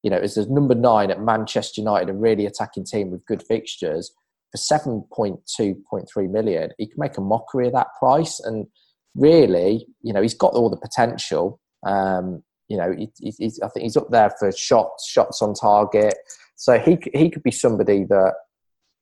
[0.04, 3.44] you know, as the number nine at Manchester United, a really attacking team with good
[3.44, 4.12] fixtures,
[4.52, 8.40] for 7.2.3 million, he can make a mockery of that price.
[8.40, 8.68] And
[9.16, 11.60] really, you know, he's got all the potential.
[11.86, 16.16] Um, you know, he, he's, I think he's up there for shots, shots on target.
[16.56, 18.34] So he he could be somebody that,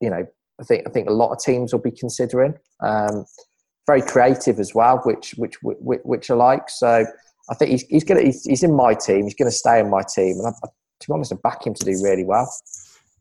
[0.02, 0.26] you know,
[0.60, 2.54] I think I think a lot of teams will be considering.
[2.82, 3.26] Um,
[3.88, 6.70] very creative as well, which which which, which I like.
[6.70, 7.06] So
[7.50, 9.24] I think he's he's gonna he's, he's in my team.
[9.24, 11.74] He's going to stay in my team, and I, to be honest, I back him
[11.74, 12.52] to do really well.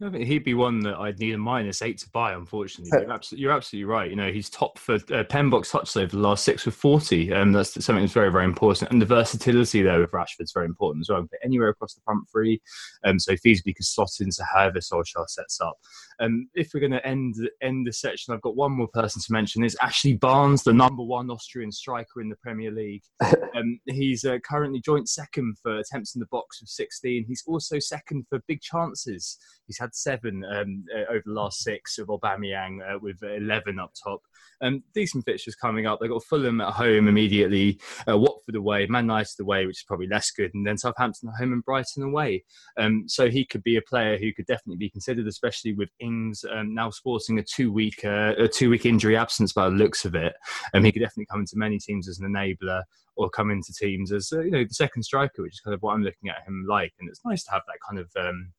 [0.05, 2.33] I think he'd be one that I'd need a minus eight to buy.
[2.33, 4.11] Unfortunately, you're, absolutely, you're absolutely right.
[4.11, 7.31] You know, he's top for uh, pen box touch over the last six with forty,
[7.31, 8.91] and um, that's something that's very, very important.
[8.91, 11.23] And the versatility there with Rashford's very important as well.
[11.23, 12.61] But anywhere across the front three,
[13.05, 15.79] um, so feasibly can slot into however Solskjaer sets up.
[16.21, 19.33] Um, if we're going to end end the section, I've got one more person to
[19.33, 19.65] mention.
[19.65, 23.03] Is Ashley Barnes, the number one Austrian striker in the Premier League.
[23.57, 27.25] Um, he's uh, currently joint second for attempts in the box with 16.
[27.29, 29.39] He's also second for big chances.
[29.69, 33.93] He's had seven um, uh, over the last six of Aubameyang uh, with 11 up
[34.03, 34.21] top.
[34.61, 35.99] Um, decent fixtures coming up.
[36.01, 40.09] They've got Fulham at home immediately, uh, Watford away, Man United away, which is probably
[40.09, 42.45] less good, and then Southampton at home and Brighton away.
[42.79, 46.75] Um, so he could be a player who could definitely be considered, especially with Um,
[46.75, 50.15] now sporting a two week uh, a two week injury absence by the looks of
[50.15, 50.35] it.
[50.73, 52.83] Um, he could definitely come into many teams as an enabler
[53.17, 55.83] or come into teams as uh, you know the second striker, which is kind of
[55.83, 56.93] what I'm looking at him like.
[57.01, 58.53] And it's nice to have that kind of um,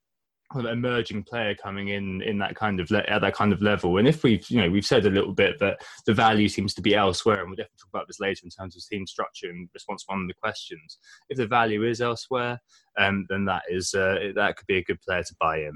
[0.53, 3.97] emerging player coming in in that kind of le- at that kind of level.
[3.97, 6.81] And if we've you know we've said a little bit that the value seems to
[6.81, 9.69] be elsewhere, and we'll definitely talk about this later in terms of team structure and
[9.73, 10.99] response to one of the questions.
[11.29, 12.59] If the value is elsewhere,
[12.97, 15.73] um, then that is uh, that could be a good player to buy in.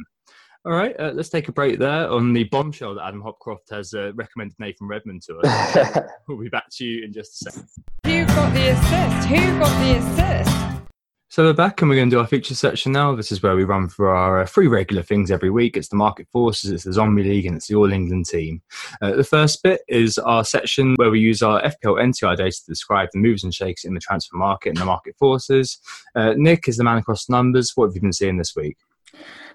[0.65, 3.93] All right, uh, let's take a break there on the bombshell that Adam Hopcroft has
[3.93, 5.98] uh, recommended Nathan Redmond to us.
[6.28, 7.69] we'll be back to you in just a second.
[8.06, 9.28] Who got the assist?
[9.30, 10.84] Who got the assist?
[11.30, 13.16] So we're back and we're going to do our feature section now.
[13.16, 15.78] This is where we run through our uh, three regular things every week.
[15.78, 18.62] It's the market forces, it's the zombie league, and it's the All England team.
[19.01, 22.66] Uh, the first bit is our section where we use our FPL NTI data to
[22.66, 25.78] describe the moves and shakes in the transfer market and the market forces.
[26.16, 27.72] Uh, Nick is the man across numbers.
[27.76, 28.76] What have you been seeing this week?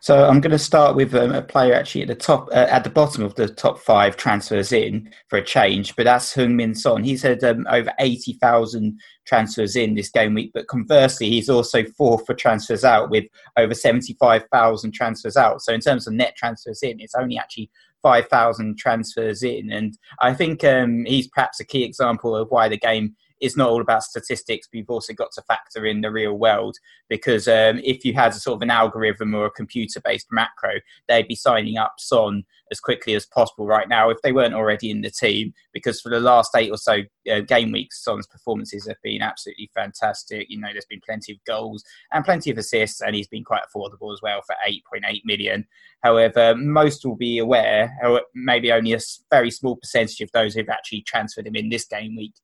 [0.01, 2.85] So I'm going to start with um, a player actually at the top, uh, at
[2.85, 6.75] the bottom of the top five transfers in for a change, but that's Heung Min
[6.75, 7.03] Son.
[7.03, 12.27] He's had um, over 80,000 transfers in this game week, but conversely, he's also fourth
[12.27, 13.25] for transfers out with
[13.57, 15.63] over 75,000 transfers out.
[15.63, 17.71] So in terms of net transfers in, it's only actually
[18.03, 19.73] 5,000 transfers in.
[19.73, 23.68] And I think um, he's perhaps a key example of why the game it's not
[23.68, 26.76] all about statistics, but you've also got to factor in the real world.
[27.09, 30.74] Because um, if you had a sort of an algorithm or a computer based macro,
[31.09, 34.91] they'd be signing up Son as quickly as possible right now if they weren't already
[34.91, 35.53] in the team.
[35.72, 39.70] Because for the last eight or so uh, game weeks, Son's performances have been absolutely
[39.74, 40.47] fantastic.
[40.49, 43.62] You know, there's been plenty of goals and plenty of assists, and he's been quite
[43.62, 45.66] affordable as well for 8.8 million.
[46.03, 50.68] However, most will be aware, or maybe only a very small percentage of those who've
[50.68, 52.35] actually transferred him in this game week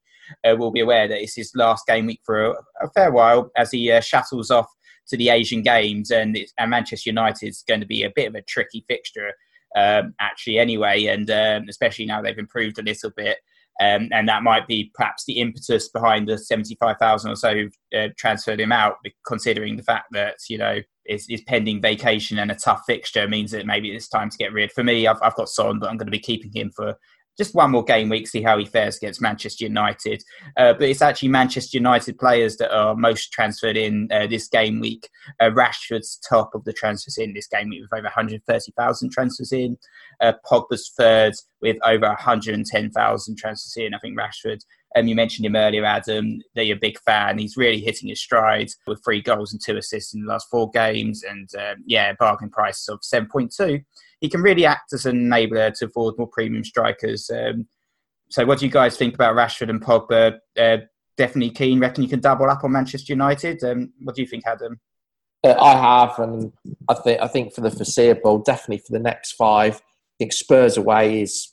[0.45, 3.51] uh, will be aware that it's his last game week for a, a fair while
[3.57, 4.68] as he uh, shuttles off
[5.09, 8.35] to the Asian Games, and, and Manchester United is going to be a bit of
[8.35, 9.33] a tricky fixture.
[9.76, 13.39] Um, actually, anyway, and um, especially now they've improved a little bit.
[13.81, 18.61] Um, and that might be perhaps the impetus behind the 75,000 or so uh, transferred
[18.61, 23.26] him out, considering the fact that, you know, his, pending vacation and a tough fixture
[23.26, 24.70] means that maybe it's time to get rid.
[24.72, 26.95] For me, I've, I've got Son, but I'm going to be keeping him for
[27.41, 30.22] just one more game week, see how he fares against Manchester United.
[30.59, 34.78] Uh, but it's actually Manchester United players that are most transferred in uh, this game
[34.78, 35.09] week.
[35.41, 39.78] Uh, Rashford's top of the transfers in this game week with over 130,000 transfers in.
[40.20, 43.95] Uh, Pogba's third with over 110,000 transfers in.
[43.95, 44.61] I think Rashford
[44.97, 47.39] um, you mentioned him earlier, Adam, that you're a big fan.
[47.39, 50.69] He's really hitting his stride with three goals and two assists in the last four
[50.71, 51.23] games.
[51.23, 53.85] And um, yeah, bargain price of 7.2
[54.21, 57.31] he can really act as an enabler to afford more premium strikers.
[57.31, 57.67] Um,
[58.29, 60.39] so, what do you guys think about Rashford and Pogba?
[60.59, 60.79] Uh,
[61.17, 61.81] definitely keen.
[61.81, 63.65] Reckon you can double up on Manchester United.
[63.65, 64.79] Um, what do you think, Adam?
[65.43, 66.53] Uh, I have, and
[66.89, 69.81] I think I think for the foreseeable, definitely for the next five.
[70.21, 71.53] Think Spurs away is.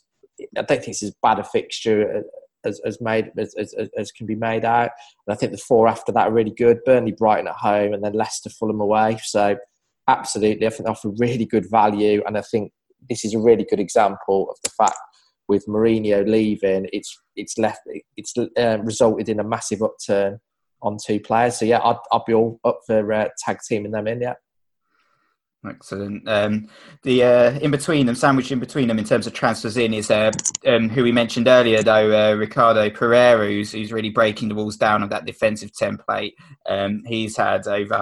[0.56, 2.22] I don't think it's as bad a fixture
[2.64, 4.90] as, as made as, as, as, can be made out.
[5.26, 6.78] And I think the four after that are really good.
[6.84, 9.18] Burnley, Brighton at home, and then Leicester, Fulham away.
[9.24, 9.56] So
[10.06, 12.70] absolutely, I think they offer really good value, and I think
[13.10, 14.98] this is a really good example of the fact
[15.48, 17.80] with Mourinho leaving, it's it's left
[18.16, 20.38] it's uh, resulted in a massive upturn
[20.82, 21.58] on two players.
[21.58, 24.20] So yeah, I'd, I'd be all up for uh, tag teaming them in.
[24.20, 24.34] Yeah.
[25.66, 26.28] Excellent.
[26.28, 26.68] Um,
[27.02, 30.08] the uh, in between them, sandwich in between them in terms of transfers in is
[30.10, 30.30] uh,
[30.66, 34.76] um, who we mentioned earlier, though uh, Ricardo Pereira, who's, who's really breaking the walls
[34.76, 36.34] down of that defensive template.
[36.68, 37.98] Um, he's had over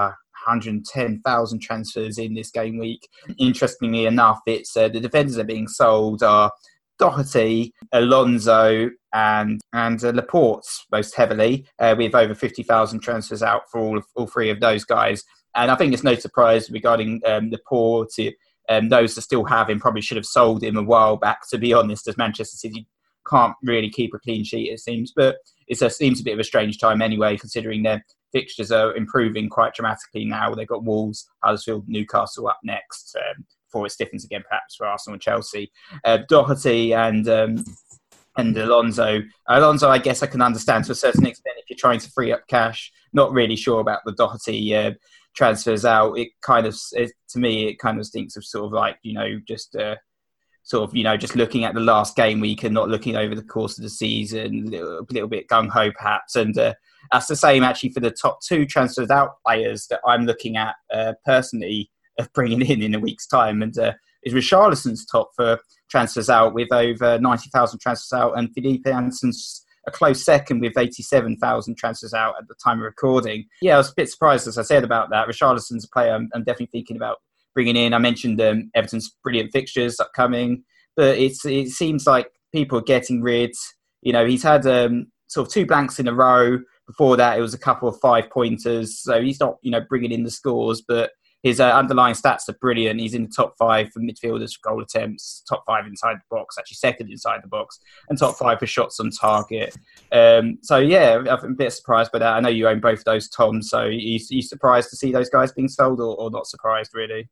[0.46, 3.08] 110,000 transfers in this game week.
[3.38, 6.52] Interestingly enough, it's uh, the defenders are being sold are
[6.98, 13.80] Doherty, Alonso, and and uh, Laporte most heavily, uh, with over 50,000 transfers out for
[13.80, 15.24] all of, all three of those guys.
[15.56, 18.34] And I think it's no surprise regarding um, Laporte.
[18.68, 21.48] Um, those that still have him probably should have sold him a while back.
[21.50, 22.86] To be honest, as Manchester City
[23.28, 25.12] can't really keep a clean sheet, it seems.
[25.14, 25.36] But
[25.68, 29.74] it seems a bit of a strange time anyway, considering their fixtures are improving quite
[29.74, 30.54] dramatically now.
[30.54, 35.14] They've got Wolves, Huddersfield, Newcastle up next um, before it stiffens again, perhaps for Arsenal
[35.14, 35.72] and Chelsea.
[36.04, 37.64] Uh, Doherty and um,
[38.36, 39.22] and Alonso.
[39.48, 42.32] Alonso, I guess I can understand to a certain extent if you're trying to free
[42.32, 42.92] up cash.
[43.12, 44.92] Not really sure about the Doherty uh,
[45.36, 46.18] transfers out.
[46.18, 49.14] It kind of, it, to me, it kind of stinks of sort of like you
[49.14, 49.76] know just.
[49.76, 49.96] Uh,
[50.66, 53.36] sort of, you know, just looking at the last game week and not looking over
[53.36, 56.34] the course of the season, a little, little bit gung ho perhaps.
[56.34, 56.74] And uh,
[57.12, 60.74] that's the same actually for the top two transfers out players that I'm looking at
[60.92, 63.62] uh, personally of bringing in in a week's time.
[63.62, 63.92] And uh,
[64.24, 69.90] is Richarlison's top for transfers out with over 90,000 transfers out, and Felipe Anderson's a
[69.90, 73.46] close second with 87,000 transfers out at the time of recording.
[73.62, 75.28] Yeah, I was a bit surprised, as I said, about that.
[75.28, 77.18] Richarlison's a player I'm, I'm definitely thinking about
[77.54, 77.94] bringing in.
[77.94, 80.64] I mentioned um, Everton's brilliant fixtures upcoming,
[80.96, 83.52] but it's it seems like people are getting rid.
[84.02, 86.58] You know, he's had um, sort of two blanks in a row.
[86.86, 89.00] Before that, it was a couple of five pointers.
[89.00, 91.10] So he's not, you know, bringing in the scores, but
[91.46, 92.98] his uh, underlying stats are brilliant.
[92.98, 96.56] He's in the top five for midfielders for goal attempts, top five inside the box,
[96.58, 97.78] actually second inside the box,
[98.08, 99.76] and top five for shots on target.
[100.10, 102.34] Um, so yeah, I'm a bit surprised by that.
[102.34, 103.62] I know you own both those, Tom.
[103.62, 107.28] So you, you surprised to see those guys being sold, or, or not surprised really?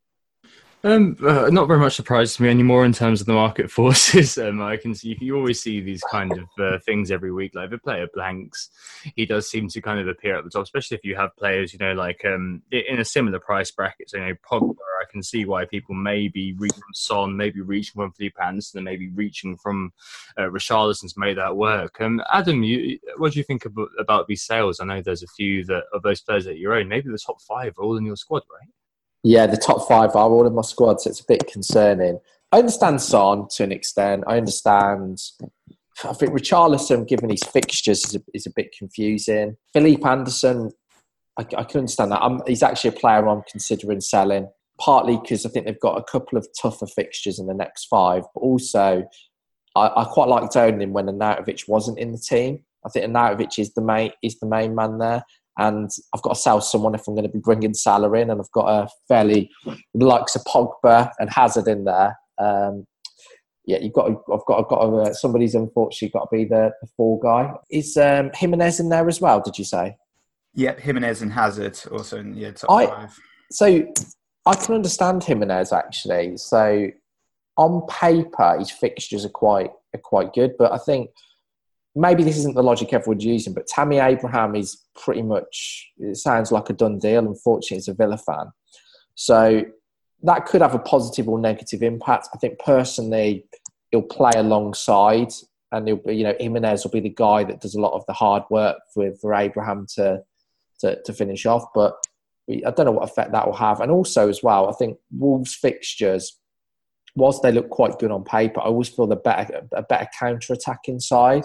[0.85, 4.37] Um, uh, not very much surprise to me anymore in terms of the market forces.
[4.37, 7.55] Um, I can see you always see these kind of uh, things every week.
[7.55, 8.69] Like the player blanks,
[9.17, 11.73] he does seem to kind of appear at the top, especially if you have players,
[11.73, 14.11] you know, like um, in a similar price bracket.
[14.11, 17.63] So, you know, Pogba, I can see why people may be reaching from Son, maybe
[17.63, 19.91] reaching from Felipe Anderson, and maybe reaching from
[20.37, 21.99] uh, Richarlison's made that work.
[22.03, 24.81] Um, Adam, you, what do you think about, about these sales?
[24.81, 26.89] I know there's a few that of those players that you own.
[26.89, 28.69] Maybe the top five are all in your squad, right?
[29.25, 32.21] Yeah, the top five are all in my squad, so it's a bit concerning.
[32.53, 34.25] I understand Son to an extent.
[34.27, 35.19] I understand.
[36.05, 39.57] I think Richarlison, given his fixtures, is a, is a bit confusing.
[39.73, 40.71] Felipe Anderson,
[41.39, 42.23] I, I can understand that.
[42.23, 44.49] I'm, he's actually a player I'm considering selling,
[44.79, 48.25] partly because I think they've got a couple of tougher fixtures in the next five,
[48.35, 49.05] but also
[49.75, 52.65] I, I quite liked owning him when Arnautovic wasn't in the team.
[52.85, 55.25] I think Arnautovic is the main is the main man there,
[55.59, 58.41] and I've got to sell someone if I'm going to be bringing Salah in, and
[58.41, 59.51] I've got a fairly
[59.95, 62.19] likes of Pogba and Hazard in there.
[62.39, 62.87] Um,
[63.67, 64.09] yeah, you've got.
[64.09, 64.61] To, I've got.
[64.61, 64.85] I've got.
[64.85, 67.53] To, uh, somebody's unfortunately got to be the, the fall guy.
[67.71, 69.41] Is um, Jimenez in there as well?
[69.41, 69.97] Did you say?
[70.55, 73.19] Yep, Jimenez and Hazard also in the top I, five.
[73.51, 73.87] So
[74.47, 76.37] I can understand Jimenez actually.
[76.37, 76.89] So
[77.57, 81.11] on paper, his fixtures are quite are quite good, but I think
[81.95, 86.51] maybe this isn't the logic everyone's using, but Tammy Abraham is pretty much, it sounds
[86.51, 87.27] like a done deal.
[87.27, 88.53] Unfortunately, as a Villa fan.
[89.15, 89.63] So
[90.23, 92.29] that could have a positive or negative impact.
[92.35, 93.47] I think personally,
[93.91, 95.33] he'll play alongside
[95.71, 98.05] and he'll be, you know, Jimenez will be the guy that does a lot of
[98.07, 100.23] the hard work for, for Abraham to,
[100.81, 101.65] to, to finish off.
[101.75, 101.95] But
[102.51, 103.81] I don't know what effect that will have.
[103.81, 106.39] And also, as well, I think Wolves' fixtures
[107.17, 110.53] whilst they look quite good on paper, I always feel the better a better counter
[110.53, 111.45] attacking side.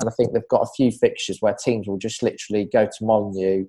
[0.00, 3.04] And I think they've got a few fixtures where teams will just literally go to
[3.04, 3.66] Molineux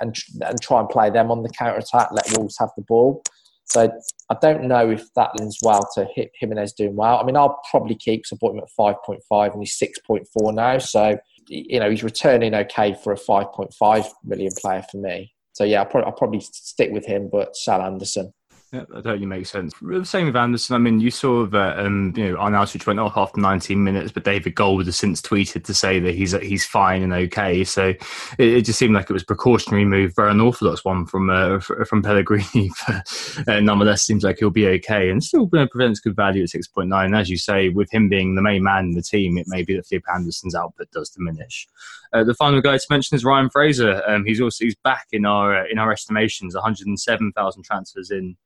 [0.00, 3.22] and and try and play them on the counter attack, let Wolves have the ball.
[3.66, 3.90] So
[4.30, 6.06] I don't know if that lends well to
[6.40, 7.18] Jimenez doing well.
[7.18, 8.24] I mean, I'll probably keep.
[8.40, 10.78] Bought him at five point five, and he's six point four now.
[10.78, 11.18] So
[11.48, 15.34] you know he's returning okay for a five point five million player for me.
[15.52, 18.32] So yeah, I'll I'll probably stick with him, but Sal Anderson.
[18.70, 19.72] Yeah, that totally makes sense.
[19.80, 20.74] The same with Anderson.
[20.76, 24.24] I mean, you saw that um, you know Arnautovic went off after 19 minutes, but
[24.24, 27.64] David Gold has since tweeted to say that he's he's fine and okay.
[27.64, 27.98] So it,
[28.38, 32.70] it just seemed like it was precautionary move, very unorthodox one from uh, from Pellegrini.
[32.86, 37.04] But uh, nonetheless, seems like he'll be okay and still prevents good value at 6.9.
[37.04, 39.62] And as you say, with him being the main man in the team, it may
[39.62, 41.66] be that Felipe Anderson's output does diminish.
[42.12, 44.02] Uh, the final guy to mention is Ryan Fraser.
[44.06, 48.36] Um, he's also he's back in our uh, in our estimations, 107,000 transfers in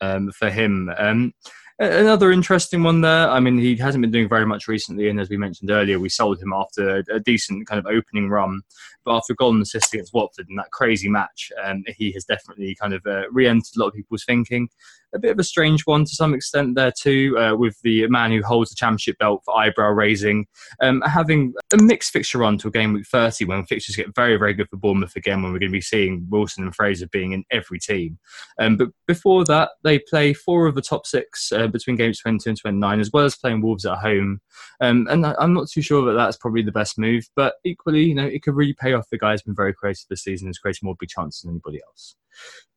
[0.00, 0.90] um, for him.
[0.96, 1.32] Um,
[1.78, 3.30] another interesting one there.
[3.30, 6.08] I mean, he hasn't been doing very much recently, and as we mentioned earlier, we
[6.08, 8.62] sold him after a decent kind of opening run.
[9.04, 12.74] But after a golden assist against Watford in that crazy match, um, he has definitely
[12.74, 14.68] kind of uh, re-entered a lot of people's thinking
[15.14, 18.30] a bit of a strange one to some extent there too, uh, with the man
[18.30, 20.46] who holds the championship belt for eyebrow raising,
[20.80, 24.54] um, having a mixed fixture run to game week 30 when fixtures get very, very
[24.54, 27.44] good for Bournemouth again, when we're going to be seeing Wilson and Fraser being in
[27.50, 28.18] every team.
[28.58, 32.48] Um, but before that, they play four of the top six uh, between games 20
[32.48, 34.40] and 29, as well as playing Wolves at home.
[34.80, 38.14] Um, and I'm not too sure that that's probably the best move, but equally, you
[38.14, 39.08] know, it could really pay off.
[39.10, 42.16] The guy's been very creative this season, has created more big chances than anybody else.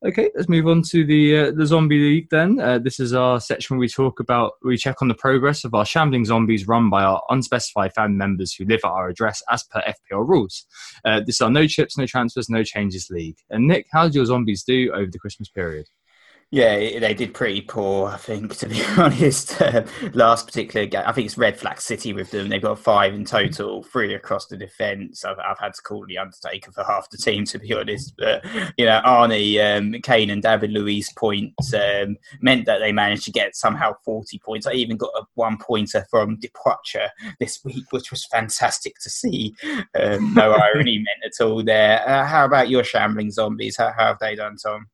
[0.04, 2.28] Okay, let's move on to the uh, the zombie league.
[2.30, 5.64] Then uh, this is our section where we talk about we check on the progress
[5.64, 9.42] of our shambling zombies run by our unspecified family members who live at our address
[9.50, 10.66] as per FPL rules.
[11.06, 13.38] Uh, this is our no chips, no transfers, no changes league.
[13.48, 15.86] And Nick, how did your zombies do over the Christmas period?
[16.54, 19.60] Yeah, they did pretty poor, I think, to be honest.
[19.60, 22.48] Uh, last particular game, I think it's Red Flag City with them.
[22.48, 25.24] They've got five in total, three across the defence.
[25.24, 28.14] I've, I've, had to call the Undertaker for half the team, to be honest.
[28.16, 28.44] But,
[28.78, 33.32] you know, Arnie, um, Kane, and David Luiz points um, meant that they managed to
[33.32, 34.68] get somehow 40 points.
[34.68, 37.08] I even got a one pointer from Departure
[37.40, 39.56] this week, which was fantastic to see.
[40.00, 42.08] Um, no irony meant at all there.
[42.08, 43.76] Uh, how about your shambling zombies?
[43.76, 44.86] How, how have they done, Tom?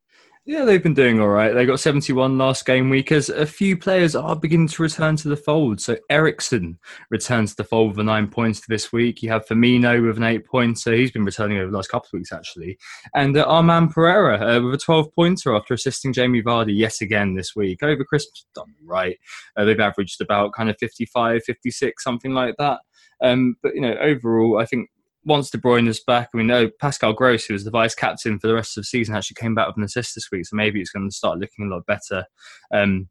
[0.51, 1.55] Yeah, they've been doing all right.
[1.55, 5.29] They got 71 last game week as a few players are beginning to return to
[5.29, 5.81] the fold.
[5.81, 6.77] So Eriksen
[7.09, 9.23] returns to the fold with nine points this week.
[9.23, 10.83] You have Firmino with an eight points.
[10.83, 12.79] So he's been returning over the last couple of weeks, actually.
[13.15, 17.37] And uh, Arman Pereira uh, with a 12 pointer after assisting Jamie Vardy yet again
[17.37, 17.85] this week.
[17.85, 19.19] Over Christmas, done right.
[19.57, 22.81] Uh, they've averaged about kind of 55, 56, something like that.
[23.23, 24.91] Um, but, you know, overall, I think
[25.25, 28.47] once De Bruyne is back, we know Pascal Gross, who was the vice captain for
[28.47, 30.47] the rest of the season, actually came back with an assist this week.
[30.47, 32.25] So maybe it's going to start looking a lot better.
[32.73, 33.09] Um,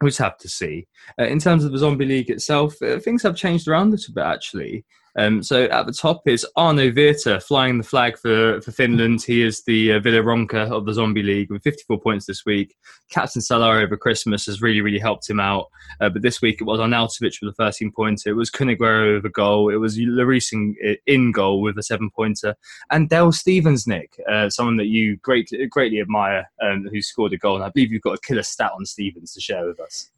[0.00, 0.88] we just have to see.
[1.18, 4.14] Uh, in terms of the zombie league itself, uh, things have changed around a little
[4.14, 4.84] bit actually.
[5.16, 9.22] Um, so at the top is Arno Virta flying the flag for, for Finland.
[9.22, 12.74] He is the uh, Ville Ronka of the Zombie League with 54 points this week.
[13.10, 15.66] Captain Salah over Christmas has really, really helped him out.
[16.00, 18.30] Uh, but this week it was Arnautovic with a 13 pointer.
[18.30, 19.68] It was Cunningham with a goal.
[19.68, 20.74] It was Lloris in,
[21.06, 22.54] in, goal with a seven pointer.
[22.90, 27.38] And Dale Stephens, Nick, uh, someone that you greatly, greatly admire, um, who scored a
[27.38, 27.56] goal.
[27.56, 30.10] And I believe you've got a killer stat on Stephens to share with us.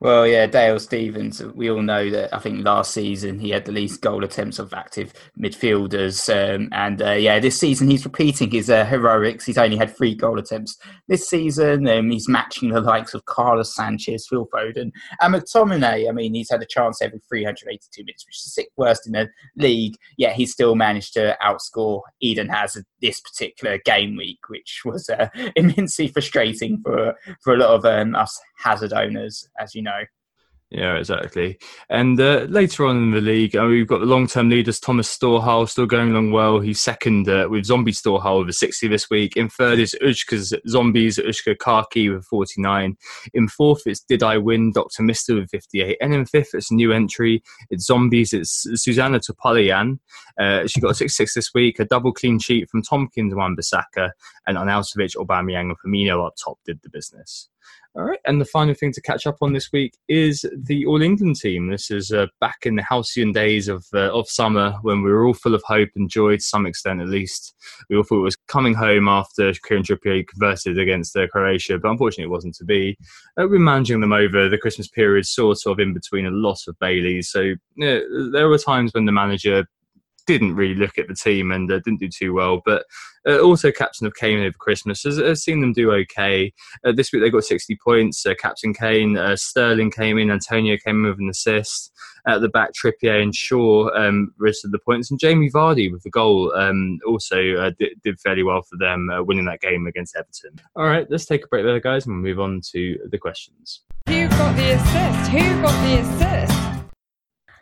[0.00, 1.42] Well, yeah, Dale Stephens.
[1.42, 2.32] We all know that.
[2.32, 7.02] I think last season he had the least goal attempts of active midfielders, um, and
[7.02, 9.44] uh, yeah, this season he's repeating his uh, heroics.
[9.44, 10.78] He's only had three goal attempts
[11.08, 11.88] this season.
[11.88, 16.08] Um, he's matching the likes of Carlos Sanchez, Phil Foden, and McTominay.
[16.08, 19.14] I mean, he's had a chance every 382 minutes, which is the sixth worst in
[19.14, 19.96] the league.
[20.16, 25.28] Yet he's still managed to outscore Eden Hazard this particular game week, which was uh,
[25.56, 30.02] immensely frustrating for for a lot of um, us Hazard owners, as you know.
[30.70, 31.58] Yeah, exactly.
[31.88, 35.66] And uh, later on in the league, uh, we've got the long-term leaders Thomas Storhall
[35.66, 36.60] still going along well.
[36.60, 39.34] He's second uh, with Zombie Storhall with a 60 this week.
[39.34, 42.98] In third is Ushka's Zombies, Ushka Kaki with 49.
[43.32, 45.02] In fourth, it's Did I Win, Dr.
[45.04, 45.96] Mister with 58.
[46.02, 47.42] And in fifth, it's new entry.
[47.70, 50.00] It's Zombies, it's Susanna Topalian.
[50.38, 51.78] Uh, she got a 66 this week.
[51.78, 54.10] A double clean sheet from Tomkins, Wan-Bissaka,
[54.46, 57.48] and Arnautovic, Aubameyang, and Firmino up top did the business.
[57.94, 61.02] All right, and the final thing to catch up on this week is the All
[61.02, 61.68] England team.
[61.68, 65.26] This is uh, back in the halcyon days of uh, of summer when we were
[65.26, 67.54] all full of hope and joy to some extent, at least.
[67.88, 71.90] We all thought it was coming home after Kieran Trippier converted against uh, Croatia, but
[71.90, 72.96] unfortunately it wasn't to be.
[73.36, 76.78] Uh, we're managing them over the Christmas period, sort of in between a lot of
[76.78, 77.30] Baileys.
[77.30, 79.66] So there were times when the manager
[80.28, 82.60] didn't really look at the team and uh, didn't do too well.
[82.64, 82.84] But
[83.26, 86.52] uh, also captain of Kane over Christmas has, has seen them do okay.
[86.84, 88.24] Uh, this week they got 60 points.
[88.26, 91.92] Uh, captain Kane, uh, Sterling came in, Antonio came in with an assist.
[92.26, 96.54] At the back, Trippier and Shaw um, the points, and Jamie Vardy with the goal
[96.54, 100.60] um, also uh, did, did, fairly well for them, winning that game against Everton.
[100.76, 103.82] All right, let's take a break there, guys, and we'll move on to the questions.
[104.08, 105.30] Who got the assist?
[105.30, 106.77] Who got the assist?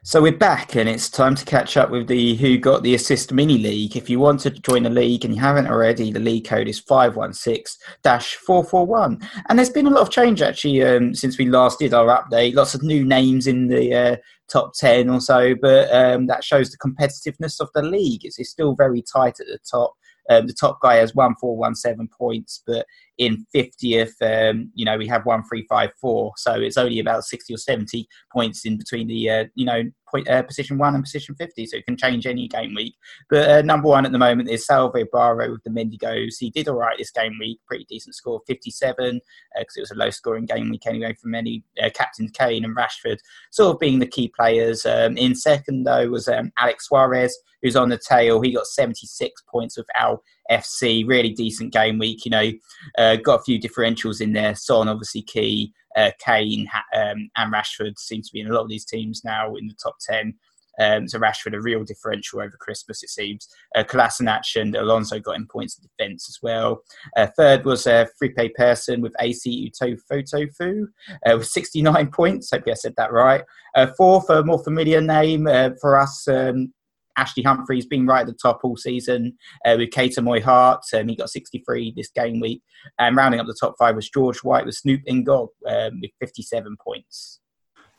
[0.06, 3.32] So we're back, and it's time to catch up with the Who Got the Assist
[3.32, 3.96] mini league.
[3.96, 6.78] If you want to join the league and you haven't already, the league code is
[6.78, 9.28] 516 441.
[9.48, 12.54] And there's been a lot of change actually um, since we last did our update.
[12.54, 14.16] Lots of new names in the uh,
[14.48, 18.24] top ten or so, but um, that shows the competitiveness of the league.
[18.24, 19.96] It's, it's still very tight at the top.
[20.30, 22.86] Um, the top guy has one four one seven points, but
[23.18, 27.24] in 50th, um, you know, we have one three five four, so it's only about
[27.24, 31.04] 60 or 70 points in between the, uh, you know, point, uh, position one and
[31.04, 32.94] position 50, so it can change any game week.
[33.28, 36.36] But uh, number one at the moment is Salve Barro with the Mendigos.
[36.38, 39.20] He did all right this game week, pretty decent score, 57,
[39.58, 41.64] because uh, it was a low scoring game week anyway for many.
[41.82, 43.18] Uh, Captain Kane and Rashford
[43.50, 44.84] sort of being the key players.
[44.86, 48.40] Um, in second, though, was um, Alex Suarez, who's on the tail.
[48.40, 51.06] He got 76 points with Al FC.
[51.06, 52.24] Really decent game week.
[52.24, 52.50] You know,
[52.98, 54.54] uh, got a few differentials in there.
[54.54, 55.72] Son, obviously, key.
[55.96, 59.54] Uh, Kane um, and Rashford seem to be in a lot of these teams now
[59.54, 60.34] in the top 10.
[60.78, 63.48] Um, so Rashford a real differential over Christmas, it seems.
[63.74, 66.82] Uh, Kolasinac and Alonso got in points of defence as well.
[67.16, 70.86] Uh, third was uh, Fripe Persson with AC Uto Fotofu
[71.26, 72.50] uh, with 69 points.
[72.50, 73.42] Hope I said that right.
[73.74, 76.72] Uh, fourth, a more familiar name uh, for us, um,
[77.16, 80.80] Ashley Humphrey's been right at the top all season uh, with Keita Moyhart.
[80.94, 82.62] Um, he got 63 this game week.
[82.98, 86.76] And rounding up the top five was George White with Snoop Ngog um, with 57
[86.82, 87.40] points.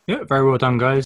[0.08, 1.04] Yeah, very well done, guys.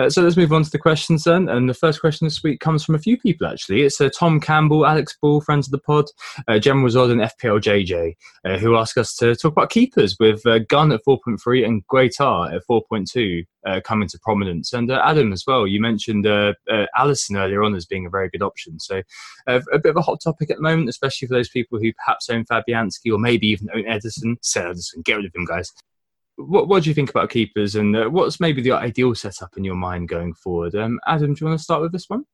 [0.00, 1.46] Uh, so let's move on to the questions then.
[1.50, 3.82] And the first question this week comes from a few people actually.
[3.82, 6.06] It's uh, Tom Campbell, Alex Ball, friends of the pod,
[6.48, 10.46] uh, Gemma Rosod, and FPL JJ, uh, who ask us to talk about keepers with
[10.46, 14.72] uh, Gunn at 4.3 and Guaita at 4.2 uh, coming to prominence.
[14.72, 18.42] And uh, Adam as well, you mentioned Alisson earlier on as being a very good
[18.42, 18.80] option.
[18.80, 19.02] So
[19.46, 22.30] a bit of a hot topic at the moment, especially for those people who perhaps
[22.30, 24.36] own Fabianski or maybe even own Ederson.
[24.40, 25.70] Sell Ederson, get rid of him, guys
[26.46, 29.64] what, what do you think about keepers and uh, what's maybe the ideal setup in
[29.64, 30.74] your mind going forward?
[30.74, 32.24] Um, Adam, do you want to start with this one?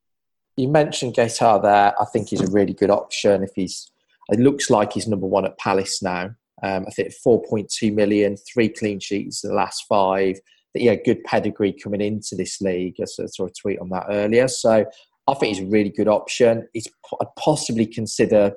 [0.56, 1.94] You mentioned Guaita there.
[2.00, 3.90] I think he's a really good option if he's.
[4.30, 6.30] It looks like he's number one at Palace now.
[6.62, 10.40] Um, I think 4.2 million, three clean sheets in the last five.
[10.74, 12.96] Yeah, good pedigree coming into this league.
[13.00, 14.48] I saw a tweet on that earlier.
[14.48, 14.84] So
[15.28, 16.66] I think he's a really good option.
[16.72, 16.88] He's
[17.20, 18.54] I'd possibly consider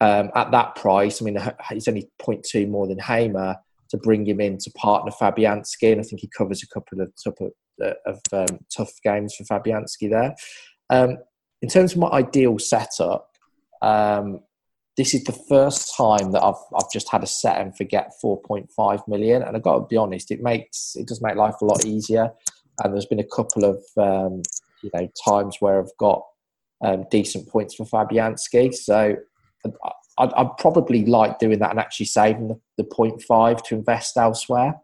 [0.00, 1.22] um, at that price.
[1.22, 1.38] I mean,
[1.70, 3.56] he's only 0.2 more than Hamer
[3.90, 7.12] to bring him in to partner Fabianski, and I think he covers a couple of
[7.22, 7.34] tough,
[7.82, 10.34] uh, of um, tough games for Fabianski there.
[10.90, 11.18] Um,
[11.62, 13.30] in terms of my ideal setup,
[13.82, 14.40] um,
[14.96, 19.08] this is the first time that I've I've just had a set and forget 4.5
[19.08, 21.84] million, and I've got to be honest, it makes it does make life a lot
[21.84, 22.32] easier.
[22.82, 24.42] And there's been a couple of um,
[24.82, 26.22] you know times where I've got
[26.84, 28.74] um, decent points for Fabianski.
[28.74, 29.16] So
[30.18, 34.74] I'd, I'd, probably like doing that and actually saving the, the 0.5 to invest elsewhere.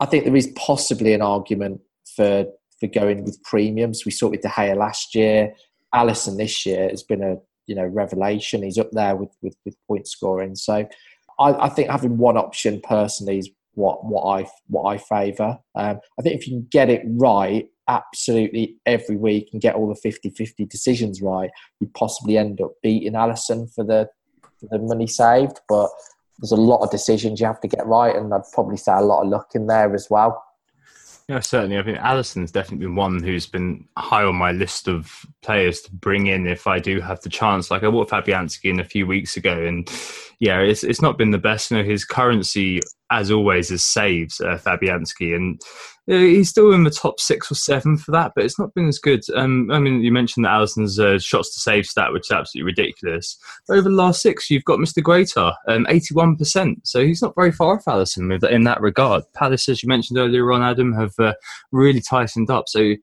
[0.00, 1.80] I think there is possibly an argument
[2.16, 2.46] for
[2.80, 4.04] for going with premiums.
[4.04, 5.54] We saw it De Gea last year.
[5.94, 7.36] Alisson this year has been a
[7.66, 8.62] you know revelation.
[8.62, 10.56] He's up there with with, with point scoring.
[10.56, 10.86] So
[11.38, 15.58] I, I, think having one option personally is what what I what I favour.
[15.74, 19.88] Um, I think if you can get it right absolutely every week and get all
[19.88, 24.08] the 50-50 decisions right, you possibly end up beating Alisson for the
[24.70, 25.60] the money saved.
[25.68, 25.90] But
[26.38, 29.00] there's a lot of decisions you have to get right, and I'd probably say a
[29.00, 30.42] lot of luck in there as well.
[31.28, 31.78] Yeah, certainly.
[31.78, 35.92] I think Alisson's definitely been one who's been high on my list of players to
[35.92, 37.70] bring in if I do have the chance.
[37.70, 39.88] Like I bought Fabianski in a few weeks ago, and
[40.40, 41.70] yeah, it's it's not been the best.
[41.70, 42.80] You know, his currency,
[43.12, 45.60] as always, is saves uh, Fabianski, and
[46.10, 48.88] uh, he's still in the top six or seven for that, but it's not been
[48.88, 49.20] as good.
[49.36, 52.66] Um, I mean, you mentioned that Alisson's uh, shots to save stat, which is absolutely
[52.66, 53.38] ridiculous.
[53.68, 55.02] But over the last six, you've got Mr.
[55.02, 56.76] Guaita, um, 81%.
[56.82, 59.22] So he's not very far off Alisson in that regard.
[59.34, 61.34] Palace, as you mentioned earlier on, Adam, have uh,
[61.70, 62.68] really tightened up.
[62.68, 62.94] So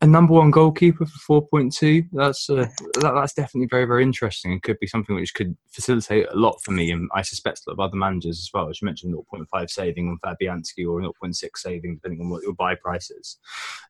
[0.00, 2.66] a number one goalkeeper for 4.2 that's uh,
[3.00, 6.56] that, that's definitely very very interesting and could be something which could facilitate a lot
[6.62, 8.68] for me and i suspect a lot of other managers as well.
[8.68, 12.74] As you mentioned 0.5 saving on fabianski or 0.6 saving depending on what your buy
[12.74, 13.38] price is.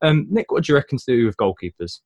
[0.02, 2.00] Um, nick what do you reckon to do with goalkeepers?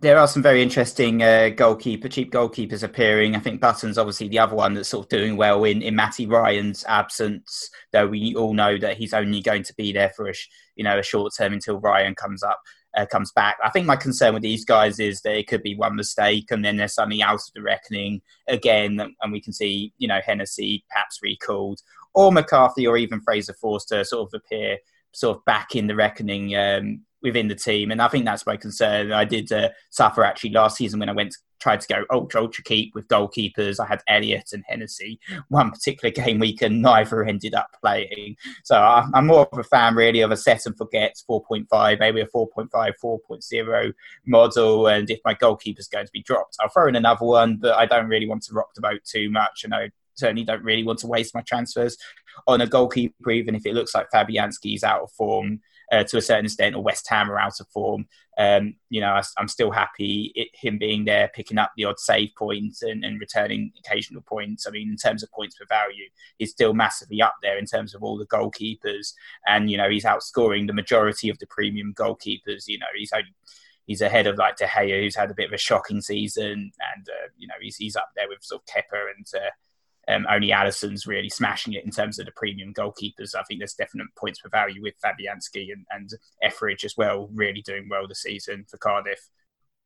[0.00, 3.34] There are some very interesting uh, goalkeeper, cheap goalkeepers appearing.
[3.34, 6.24] I think Button's obviously the other one that's sort of doing well in, in Matty
[6.24, 10.34] Ryan's absence, though we all know that he's only going to be there for a,
[10.76, 12.60] you know, a short term until Ryan comes up
[12.96, 13.56] uh, comes back.
[13.64, 16.64] I think my concern with these guys is that it could be one mistake and
[16.64, 20.84] then they're suddenly out of the reckoning again, and we can see you know Hennessy
[20.90, 21.80] perhaps recalled,
[22.14, 24.78] or McCarthy, or even Fraser Forster sort of appear
[25.12, 27.90] sort of back in the reckoning um, within the team.
[27.90, 29.12] And I think that's my concern.
[29.12, 32.40] I did uh, suffer actually last season when I went to, tried to go ultra
[32.40, 33.80] ultra keep with goalkeepers.
[33.80, 38.36] I had Elliot and Hennessy one particular game week, and neither ended up playing.
[38.62, 42.26] So I'm more of a fan really of a set and forget 4.5, maybe a
[42.26, 42.68] 4.5,
[43.02, 43.92] 4.0
[44.26, 44.86] model.
[44.86, 47.86] And if my goalkeeper's going to be dropped, I'll throw in another one, but I
[47.86, 49.64] don't really want to rock the boat too much.
[49.64, 51.96] And I certainly don't really want to waste my transfers
[52.46, 55.60] on a goalkeeper, even if it looks like Fabianski's out of form
[55.90, 58.06] uh, to a certain extent, or West Ham are out of form.
[58.38, 61.98] Um, you know, I, am still happy it, him being there, picking up the odd
[61.98, 64.66] save points and, and, returning occasional points.
[64.66, 66.04] I mean, in terms of points per value,
[66.38, 69.12] he's still massively up there in terms of all the goalkeepers,
[69.46, 72.68] and you know, he's outscoring the majority of the premium goalkeepers.
[72.68, 73.34] You know, he's only
[73.88, 77.08] he's ahead of like De Gea, who's had a bit of a shocking season, and
[77.08, 79.50] uh, you know he's he's up there with sort of Kepa and uh,
[80.08, 83.34] um, only Alisson's really smashing it in terms of the premium goalkeepers.
[83.34, 86.10] I think there's definite points for value with Fabianski and, and
[86.42, 89.28] Etheridge as well, really doing well this season for Cardiff.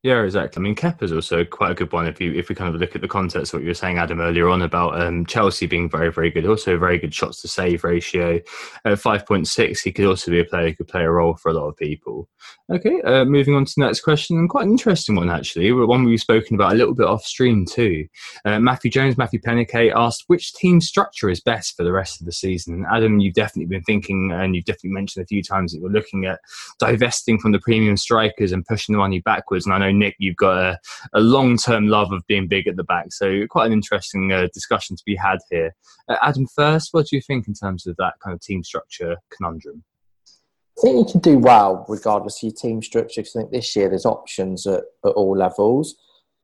[0.02, 0.60] Yeah, exactly.
[0.60, 2.96] I mean, Kepa's also quite a good one if you if we kind of look
[2.96, 5.88] at the context of what you were saying, Adam, earlier on about um, Chelsea being
[5.88, 6.44] very, very good.
[6.44, 8.40] Also, very good shots to save ratio.
[8.84, 11.54] At 5.6, he could also be a player who could play a role for a
[11.54, 12.28] lot of people.
[12.68, 15.70] Okay, uh, moving on to the next question, and quite an interesting one, actually.
[15.70, 18.08] One we've spoken about a little bit off stream, too.
[18.44, 22.26] Uh, Matthew Jones, Matthew Pennick asked, which team structure is best for the rest of
[22.26, 22.84] the season?
[22.92, 26.24] Adam, you've definitely been thinking, and you've definitely mentioned a few times that you're looking
[26.24, 26.40] at
[26.80, 29.64] divesting from the premium strikers and pushing the money backwards.
[29.64, 30.78] And I know Nick, you've got a,
[31.14, 33.12] a long term love of being big at the back.
[33.12, 35.74] So, quite an interesting uh, discussion to be had here.
[36.08, 39.16] Uh, Adam, first, what do you think in terms of that kind of team structure
[39.36, 39.84] conundrum?
[40.78, 43.76] I think you can do well regardless of your team structure because I think this
[43.76, 45.94] year there's options at, at all levels.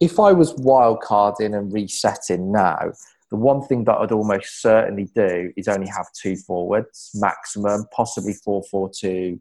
[0.01, 2.93] If I was wildcarding and resetting now,
[3.31, 8.33] the one thing that I'd almost certainly do is only have two forwards maximum, possibly
[8.33, 9.41] 4 4 2,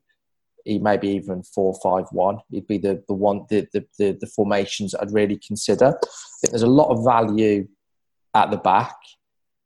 [0.68, 2.40] he maybe even four five one.
[2.52, 5.98] He'd be the the one the the, the, the formations I'd really consider.
[6.44, 7.68] there's a lot of value
[8.34, 8.96] at the back.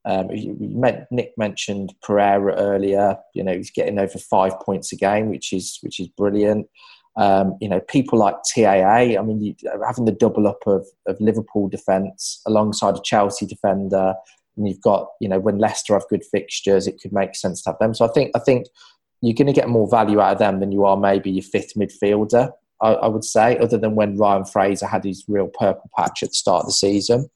[0.03, 3.17] Um, you, you meant, Nick mentioned Pereira earlier.
[3.33, 6.67] You know he's getting over five points a game, which is which is brilliant.
[7.17, 9.17] Um, you know people like TAA.
[9.17, 14.13] I mean, you, having the double up of, of Liverpool defence alongside a Chelsea defender,
[14.55, 17.71] and you've got you know when Leicester have good fixtures, it could make sense to
[17.71, 17.93] have them.
[17.93, 18.67] So I think I think
[19.22, 21.76] you're going to get more value out of them than you are maybe your fifth
[21.76, 22.51] midfielder,
[22.82, 26.30] I, I would say, other than when Ryan Fraser had his real purple patch at
[26.30, 27.30] the start of the season.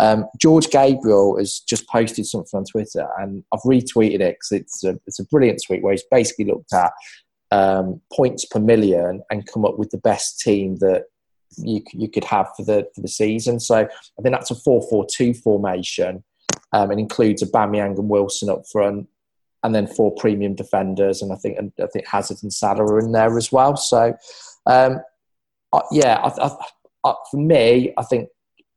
[0.00, 4.84] Um, George Gabriel has just posted something on Twitter, and I've retweeted it because it's
[4.84, 6.92] a, it's a brilliant tweet where he's basically looked at
[7.50, 11.04] um, points per million and come up with the best team that
[11.56, 13.58] you you could have for the for the season.
[13.58, 16.24] So I think that's a four four two formation.
[16.72, 19.08] Um, it includes Aubameyang and Wilson up front,
[19.62, 22.98] and then four premium defenders, and I think and I think Hazard and Salah are
[22.98, 23.76] in there as well.
[23.76, 24.14] So
[24.66, 25.00] um,
[25.90, 26.50] yeah, I,
[27.04, 28.28] I, for me, I think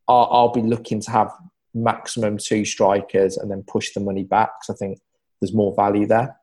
[0.07, 1.31] I'll, I'll, be looking to have
[1.73, 4.49] maximum two strikers and then push the money back.
[4.59, 4.99] Because I think
[5.39, 6.35] there's more value there.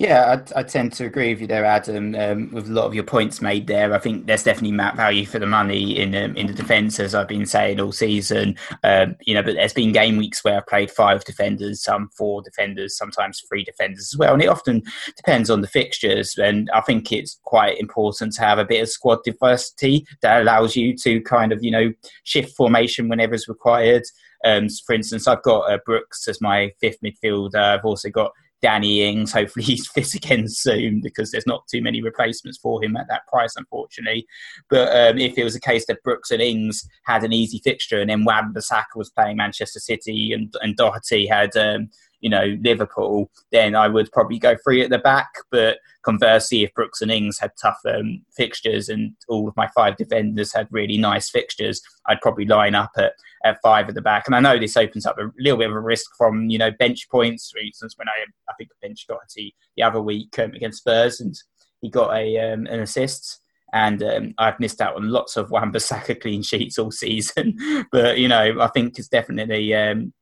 [0.00, 2.14] Yeah, I, I, tend to agree with you there, Adam.
[2.14, 5.26] Um, with a lot of your points made there, I think there's definitely map value
[5.26, 8.54] for the money in um, in the defence, as I've been saying all season.
[8.84, 12.42] Um, you know, but there's been game weeks where I've played five defenders, some four
[12.42, 14.84] defenders, sometimes three defenders as well, and it often
[15.16, 16.38] depends on the fixtures.
[16.38, 20.76] And I think it's quite important to have a bit of squad diversity that allows
[20.76, 21.92] you to kind of you know
[22.22, 24.04] shift formation whenever it's required.
[24.44, 27.56] Um, for instance, I've got uh, Brooks as my fifth midfielder.
[27.56, 28.30] I've also got
[28.62, 29.32] Danny Ings.
[29.38, 33.26] Hopefully, he's fit again soon because there's not too many replacements for him at that
[33.26, 34.26] price, unfortunately.
[34.68, 38.00] But um, if it was a case that Brooks and Ings had an easy fixture
[38.00, 41.90] and then Wan-Bissaka was playing Manchester City and, and Doherty had um,
[42.20, 45.30] you know, Liverpool, then I would probably go three at the back.
[45.50, 49.96] But conversely, if Brooks and Ings had tough um, fixtures and all of my five
[49.96, 53.12] defenders had really nice fixtures, I'd probably line up at,
[53.44, 54.24] at five at the back.
[54.26, 56.70] And I know this opens up a little bit of a risk from, you know,
[56.72, 57.50] bench points.
[57.50, 61.34] For instance, when I, I think bench Doherty the other week um, against Spurs and
[61.80, 63.40] he got a um, an assist
[63.72, 67.56] and um, I've missed out on lots of Wan-Bissaka clean sheets all season.
[67.92, 70.12] but you know, I think it's definitely um,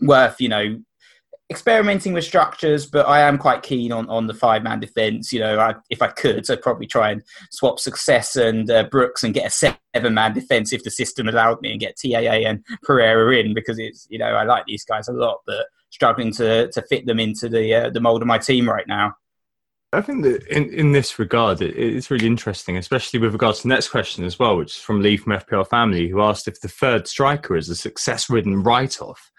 [0.00, 0.78] worth you know
[1.50, 5.32] experimenting with structures, but I am quite keen on, on the five man defence.
[5.32, 9.22] You know, I, if I could, I'd probably try and swap Success and uh, Brooks
[9.22, 12.64] and get a seven man defence if the system allowed me and get TAA and
[12.82, 16.70] Pereira in because it's, you know, I like these guys a lot, but struggling to,
[16.72, 19.14] to fit them into the, uh, the mould of my team right now.
[19.92, 23.62] I think that in, in this regard, it, it's really interesting, especially with regards to
[23.68, 26.60] the next question as well, which is from Lee from FPL Family, who asked if
[26.60, 29.30] the third striker is a success ridden write off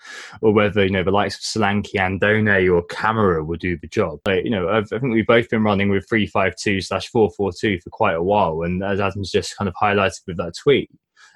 [0.41, 4.19] or whether, you know, the likes of Solanke, Andone or Kamara will do the job.
[4.23, 7.89] But, you know, I've, I think we've both been running with 352 slash 442 for
[7.89, 8.61] quite a while.
[8.61, 10.89] And as Adam's just kind of highlighted with that tweet,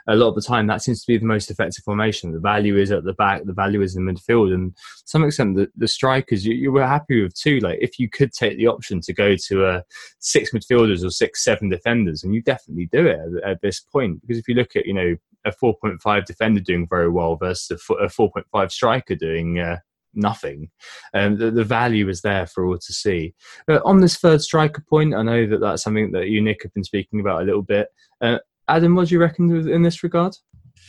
[0.07, 2.31] a lot of the time that seems to be the most effective formation.
[2.31, 5.23] The value is at the back, the value is in the midfield, and to some
[5.23, 7.59] extent the, the strikers you, you were happy with too.
[7.59, 9.81] Like if you could take the option to go to uh,
[10.19, 14.21] six midfielders or six seven defenders, and you definitely do it at, at this point
[14.21, 17.93] because if you look at you know a 4.5 defender doing very well versus a,
[17.93, 19.77] a 4.5 striker doing uh,
[20.13, 20.69] nothing.
[21.13, 23.33] Um, the, the, value is there for all to see.
[23.67, 26.73] Uh, on this third striker point, I know that that's something that you, Nick, have
[26.73, 27.87] been speaking about a little bit.
[28.19, 30.35] Uh, Adam, what do you reckon in this regard?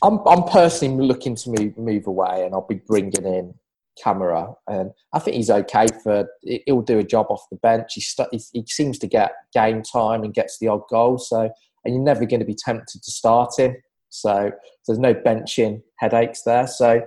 [0.02, 3.54] I'm, I'm personally looking to move, move away, and I'll be bringing in
[4.02, 6.26] Kamara, and I think he's okay for.
[6.66, 7.94] He'll do a job off the bench.
[7.94, 11.18] He, st- he seems to get game time and gets the odd goal.
[11.18, 11.50] So,
[11.84, 13.76] and you're never going to be tempted to start him.
[14.08, 14.50] So,
[14.86, 16.66] there's no benching headaches there.
[16.66, 17.02] So,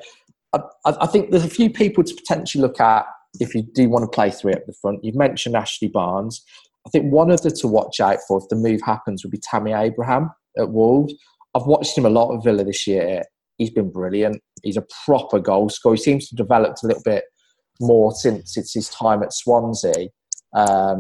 [0.54, 3.06] I, I think there's a few people to potentially look at
[3.40, 5.04] if you do want to play three up the front.
[5.04, 6.44] You've mentioned Ashley Barnes.
[6.86, 9.40] I think one of the to watch out for if the move happens would be
[9.40, 11.14] Tammy Abraham at Wolves.
[11.56, 13.24] I've watched him a lot at Villa this year.
[13.58, 14.42] He's been brilliant.
[14.64, 15.96] He's a proper goal scorer.
[15.96, 17.24] He seems to have developed a little bit
[17.80, 20.10] more since it's his time at Swansea.
[20.54, 21.00] Um,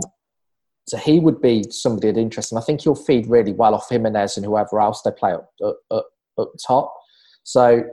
[0.87, 3.89] so he would be somebody of interest, and I think he'll feed really well off
[3.89, 6.93] Jimenez and whoever else they play up, up, up, up top.
[7.43, 7.83] So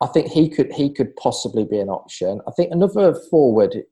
[0.00, 2.40] I think he could he could possibly be an option.
[2.48, 3.82] I think another forward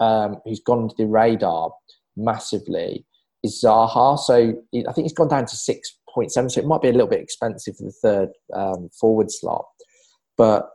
[0.00, 1.70] um, who's gone under the radar
[2.16, 3.06] massively
[3.42, 4.18] is Zaha.
[4.18, 7.06] So I think he's gone down to six 0.7, so it might be a little
[7.06, 9.64] bit expensive for the third um, forward slot.
[10.36, 10.68] But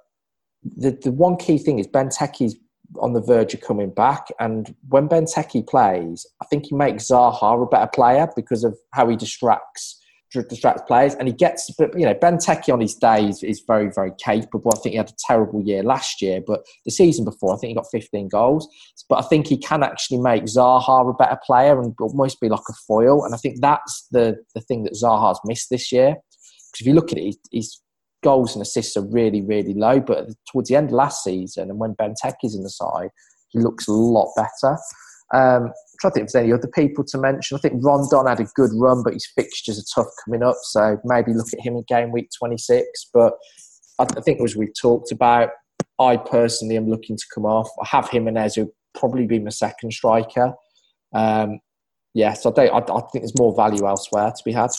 [0.63, 2.55] the, the one key thing is Benteke's
[2.99, 4.27] on the verge of coming back.
[4.39, 9.07] And when Benteke plays, I think he makes Zaha a better player because of how
[9.07, 10.01] he distracts
[10.31, 11.71] distracts players, and he gets.
[11.77, 14.71] But you know, Benteke on his days is very, very capable.
[14.73, 17.69] I think he had a terrible year last year, but the season before, I think
[17.69, 18.67] he got 15 goals.
[19.07, 22.59] But I think he can actually make Zaha a better player and almost be like
[22.69, 23.25] a foil.
[23.25, 26.15] And I think that's the the thing that Zaha's missed this year.
[26.71, 27.81] Because if you look at it, his
[28.21, 29.99] goals and assists are really, really low.
[29.99, 33.09] But towards the end of last season, and when Benteke's in the side,
[33.49, 34.77] he looks a lot better.
[35.33, 37.57] Um, trying to think there's any other people to mention.
[37.57, 40.55] I think Rondon had a good run, but his fixtures are tough coming up.
[40.63, 43.09] So maybe look at him in game week 26.
[43.13, 43.33] But
[43.99, 45.49] I, think as we've talked about,
[45.99, 47.69] I personally am looking to come off.
[47.81, 50.53] I have him and Ezu probably be my second striker.
[51.13, 51.59] Um,
[52.13, 54.71] yeah, so I, I, I think there's more value elsewhere to be had.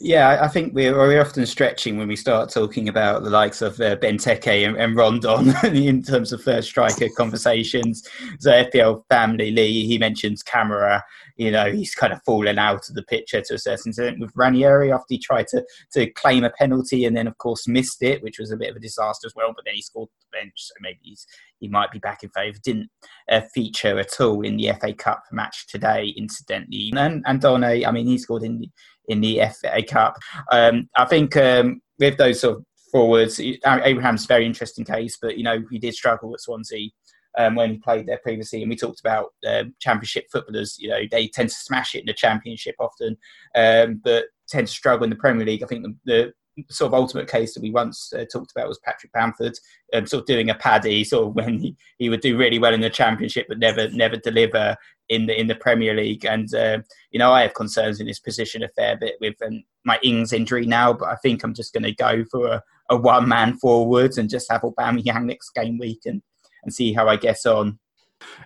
[0.00, 3.80] Yeah, I think we're, we're often stretching when we start talking about the likes of
[3.80, 8.08] uh, Benteke and, and Rondon in terms of first striker conversations.
[8.38, 11.02] So FPL family, Lee, he mentions Kamara.
[11.36, 14.30] You know, he's kind of fallen out of the picture to a certain extent with
[14.36, 18.22] Ranieri after he tried to, to claim a penalty and then, of course, missed it,
[18.22, 19.52] which was a bit of a disaster as well.
[19.52, 21.26] But then he scored the bench, so maybe he's
[21.60, 22.56] he might be back in favour.
[22.62, 22.88] Didn't
[23.28, 26.92] uh, feature at all in the FA Cup match today, incidentally.
[26.96, 28.70] And Andone, I mean, he scored in
[29.08, 30.16] in the FA Cup.
[30.52, 35.44] Um, I think um, with those sort of forwards, Abraham's very interesting case, but you
[35.44, 36.90] know he did struggle at Swansea.
[37.36, 40.76] Um, when he played there previously, and we talked about uh, championship footballers.
[40.78, 43.16] You know, they tend to smash it in the championship often,
[43.54, 45.62] um, but tend to struggle in the Premier League.
[45.62, 46.34] I think the, the
[46.70, 49.56] sort of ultimate case that we once uh, talked about was Patrick Bamford,
[49.94, 52.74] um, sort of doing a paddy, sort of when he, he would do really well
[52.74, 54.76] in the Championship but never never deliver
[55.08, 56.24] in the in the Premier League.
[56.24, 56.78] And uh,
[57.10, 60.32] you know, I have concerns in this position a fair bit with um, my Ings
[60.32, 63.56] injury now, but I think I'm just going to go for a, a one man
[63.58, 66.22] forwards and just have Aubameyang next game week and
[66.64, 67.78] and see how I get on.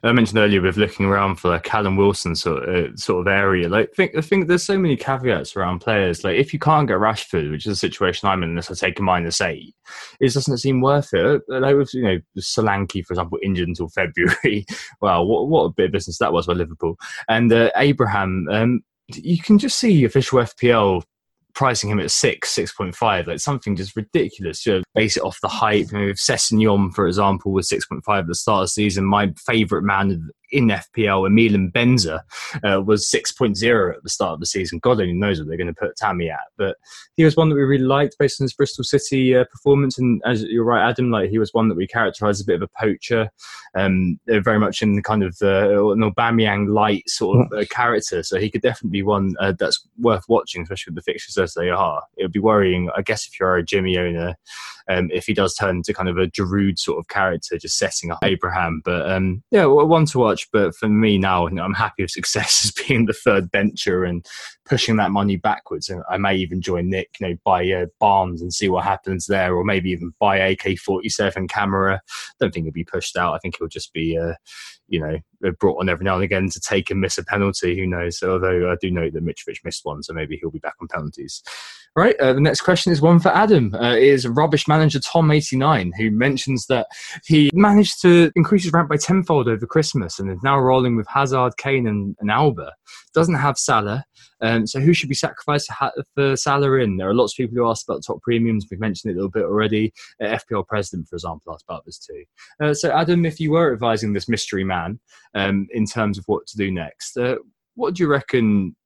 [0.02, 3.32] I mentioned earlier with looking around for like Callum Wilson sort of, uh, sort of
[3.32, 3.68] area.
[3.68, 6.24] Like, think, I think there's so many caveats around players.
[6.24, 8.98] Like, if you can't get Rashford, which is a situation I'm in, unless I take
[8.98, 9.74] a minus eight,
[10.20, 11.42] it doesn't seem worth it.
[11.48, 14.66] Like with you know Solanke, for example, injured until February.
[15.00, 16.98] wow, what what a bit of business that was by Liverpool
[17.28, 18.48] and uh, Abraham.
[18.50, 21.02] Um, you can just see official FPL
[21.54, 24.64] pricing him at six, six point five, like something just ridiculous.
[24.64, 25.92] You know, base it off the hype.
[25.92, 28.68] You know, if Sessegnon, for example, was six point five at the start of the
[28.68, 32.20] season, my favourite man in FPL, Emilian Benzer,
[32.62, 34.78] uh, was 6.0 at the start of the season.
[34.78, 36.40] God only knows what they're going to put Tammy at.
[36.56, 36.76] But
[37.16, 39.98] he was one that we really liked based on his Bristol City uh, performance.
[39.98, 42.62] And as you're right, Adam, like he was one that we characterised as a bit
[42.62, 43.30] of a poacher.
[43.74, 48.22] Um, very much in the kind of uh, an Aubameyang light sort of uh, character.
[48.22, 51.54] So he could definitely be one uh, that's worth watching, especially with the fixtures as
[51.54, 52.02] they are.
[52.16, 54.36] It would be worrying, I guess, if you're a Jimmy owner,
[54.88, 58.10] um, if he does turn into kind of a Giroud sort of character, just setting
[58.10, 58.82] up Abraham.
[58.84, 60.48] But um, yeah, one to watch.
[60.52, 64.24] But for me now, I'm happy with success as being the third bencher and
[64.64, 65.88] pushing that money backwards.
[65.88, 69.26] And I may even join Nick, you know, buy uh, Barnes and see what happens
[69.26, 71.98] there, or maybe even buy AK-47 Kamara.
[72.40, 73.34] Don't think he'll be pushed out.
[73.34, 74.34] I think he'll just be, uh,
[74.92, 77.76] you know, brought on every now and again to take and miss a penalty.
[77.76, 78.22] Who knows?
[78.22, 81.42] Although I do know that Mitrovic missed one, so maybe he'll be back on penalties.
[81.94, 82.18] Right.
[82.20, 83.74] Uh, the next question is one for Adam.
[83.74, 86.86] Uh, is rubbish manager Tom89, who mentions that
[87.24, 91.06] he managed to increase his rank by tenfold over Christmas and is now rolling with
[91.08, 92.70] Hazard, Kane, and, and Auba.
[93.14, 94.04] Doesn't have Salah.
[94.40, 95.70] Um, so who should be sacrificed
[96.14, 96.96] for Salah in?
[96.96, 98.66] There are lots of people who asked about top premiums.
[98.70, 99.92] We've mentioned it a little bit already.
[100.20, 102.24] Uh, FPL president, for example, asked about this too.
[102.60, 104.81] Uh, so Adam, if you were advising this mystery man
[105.34, 107.36] um, in terms of what to do next, uh,
[107.74, 108.76] what do you reckon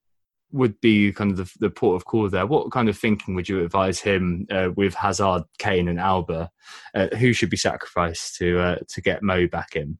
[0.53, 2.47] would be kind of the, the, port of call there.
[2.47, 6.49] What kind of thinking would you advise him uh, with Hazard, Kane, and Auba?
[6.95, 9.99] Uh, who should be sacrificed to uh, to get Mo back in?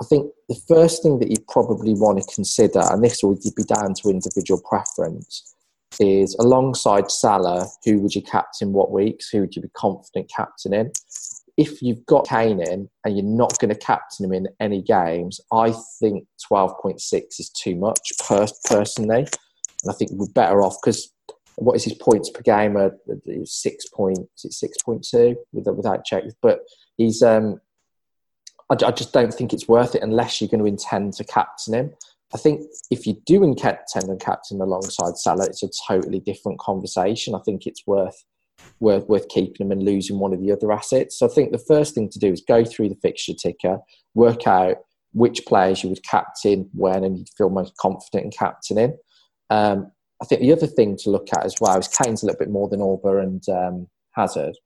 [0.00, 3.62] I think the first thing that you probably want to consider, and this would be
[3.62, 5.54] down to individual preference,
[6.00, 9.28] is alongside Salah, who would you captain what weeks?
[9.30, 10.90] Who would you be confident captaining?
[11.56, 15.40] If you've got Kane in and you're not going to captain him in any games,
[15.52, 17.00] I think 12.6
[17.38, 18.00] is too much
[18.66, 19.20] personally.
[19.20, 21.12] And I think we're better off because
[21.56, 22.76] what is his points per game?
[22.76, 22.90] Uh,
[23.44, 26.24] six point, is it six point two without, without check?
[26.42, 26.60] But
[26.96, 27.60] he's, um,
[28.70, 31.74] I, I, just don't think it's worth it unless you're going to intend to captain
[31.74, 31.94] him.
[32.34, 37.34] I think if you do intend to captain alongside Salah, it's a totally different conversation.
[37.34, 38.24] I think it's worth
[38.80, 41.18] worth worth keeping them and losing one of the other assets.
[41.18, 43.78] So I think the first thing to do is go through the fixture ticker,
[44.14, 44.76] work out
[45.12, 48.96] which players you would captain when, and you feel most confident in captaining.
[49.48, 52.38] Um, I think the other thing to look at as well is Kane's a little
[52.38, 54.56] bit more than Auba and um, Hazard.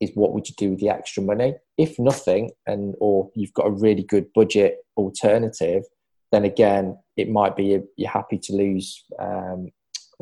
[0.00, 1.54] Is what would you do with the extra money?
[1.78, 5.84] If nothing, and or you've got a really good budget alternative,
[6.32, 9.68] then again, it might be you're happy to lose um,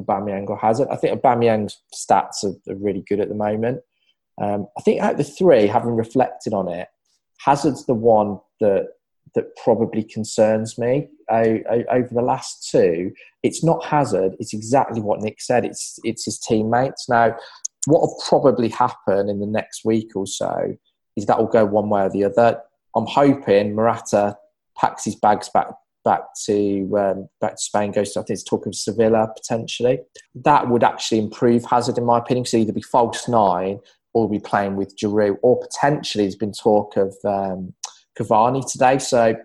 [0.05, 0.89] Aubameyang or Hazard.
[0.91, 3.81] I think Aubameyang's stats are, are really good at the moment.
[4.41, 6.89] Um, I think out of the three, having reflected on it,
[7.39, 8.89] Hazard's the one that
[9.35, 13.13] that probably concerns me over the last two.
[13.45, 14.35] It's not Hazard.
[14.41, 15.65] It's exactly what Nick said.
[15.65, 17.09] It's it's his teammates.
[17.09, 17.37] Now,
[17.87, 20.77] what will probably happen in the next week or so
[21.17, 22.61] is that will go one way or the other.
[22.97, 24.37] I'm hoping Morata
[24.77, 25.69] packs his bags back
[26.05, 30.01] back to um, back to Spain, goes to I think it's talk of Sevilla potentially.
[30.35, 32.47] That would actually improve Hazard in my opinion.
[32.47, 33.81] So either be false nine
[34.13, 37.75] or be playing with Giroud, or potentially there's been talk of um,
[38.19, 38.99] Cavani today.
[38.99, 39.37] So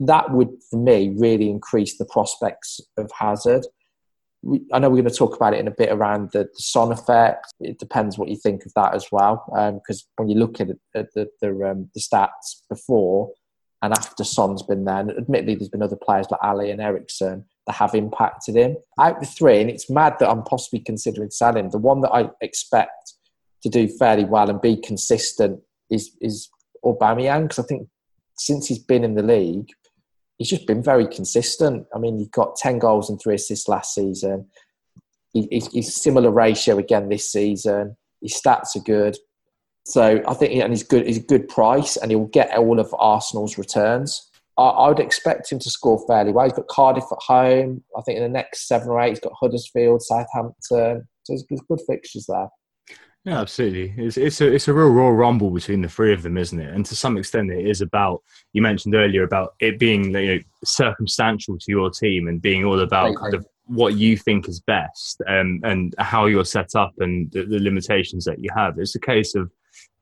[0.00, 3.66] that would, for me, really increase the prospects of Hazard.
[4.42, 6.62] We, I know we're going to talk about it in a bit around the, the
[6.62, 7.52] Son effect.
[7.60, 9.44] It depends what you think of that as well,
[9.84, 13.32] because um, when you look at, at the the, um, the, stats before
[13.82, 17.44] and after Son's been there, and admittedly there's been other players like Alli and Eriksen
[17.66, 18.76] that have impacted him.
[18.98, 21.70] Out the three, and it's mad that I'm possibly considering selling.
[21.70, 23.14] The one that I expect
[23.62, 25.60] to do fairly well and be consistent
[25.90, 26.48] is is
[26.84, 27.88] Aubameyang because I think
[28.36, 29.68] since he's been in the league,
[30.38, 31.86] he's just been very consistent.
[31.94, 34.46] I mean, he got 10 goals and three assists last season.
[35.32, 37.96] He, he's, he's similar ratio again this season.
[38.22, 39.16] His stats are good.
[39.88, 41.06] So I think, and he's good.
[41.06, 44.30] He's a good price, and he'll get all of Arsenal's returns.
[44.58, 46.44] I, I, would expect him to score fairly well.
[46.44, 47.82] He's got Cardiff at home.
[47.96, 50.54] I think in the next seven or eight, he's got Huddersfield, Southampton.
[50.60, 52.48] So there's, there's good fixtures there.
[53.24, 53.94] Yeah, absolutely.
[53.96, 56.72] It's it's a it's a real raw rumble between the three of them, isn't it?
[56.72, 58.22] And to some extent, it is about
[58.52, 62.80] you mentioned earlier about it being you know, circumstantial to your team and being all
[62.80, 67.30] about kind of what you think is best um, and how you're set up and
[67.32, 68.78] the, the limitations that you have.
[68.78, 69.50] It's a case of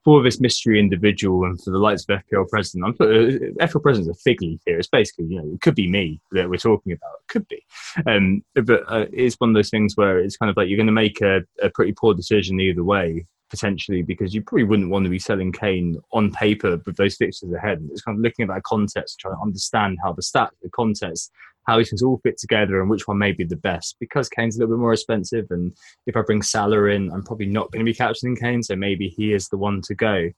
[0.06, 4.16] for this mystery individual and for the likes of FPL president, I'm uh, FPL president's
[4.16, 4.78] a fig leaf here.
[4.78, 7.10] It's basically, you know, it could be me that we're talking about.
[7.22, 7.60] It could be.
[8.06, 10.86] Um, but uh, it's one of those things where it's kind of like you're going
[10.86, 15.04] to make a, a pretty poor decision either way potentially because you probably wouldn't want
[15.04, 17.84] to be selling Kane on paper with those fixtures ahead.
[17.90, 21.32] It's kind of looking at that context, trying to understand how the stats, the context,
[21.66, 23.96] how these things all fit together and which one may be the best.
[24.00, 27.46] Because Kane's a little bit more expensive, and if I bring Salah in, I'm probably
[27.46, 30.30] not going to be captaining Kane, so maybe he is the one to go.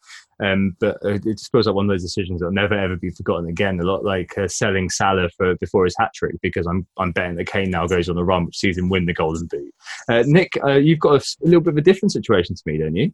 [0.43, 3.11] Um, but uh, it just feels like one of those decisions that'll never ever be
[3.11, 3.81] forgotten again.
[3.81, 7.37] A lot like uh, selling Salah for before his hat trick because I'm I'm betting
[7.37, 9.75] that Kane now goes on the run, which sees him win the Golden Boot.
[10.09, 12.79] Uh, Nick, uh, you've got a, a little bit of a different situation to me,
[12.79, 13.13] don't you?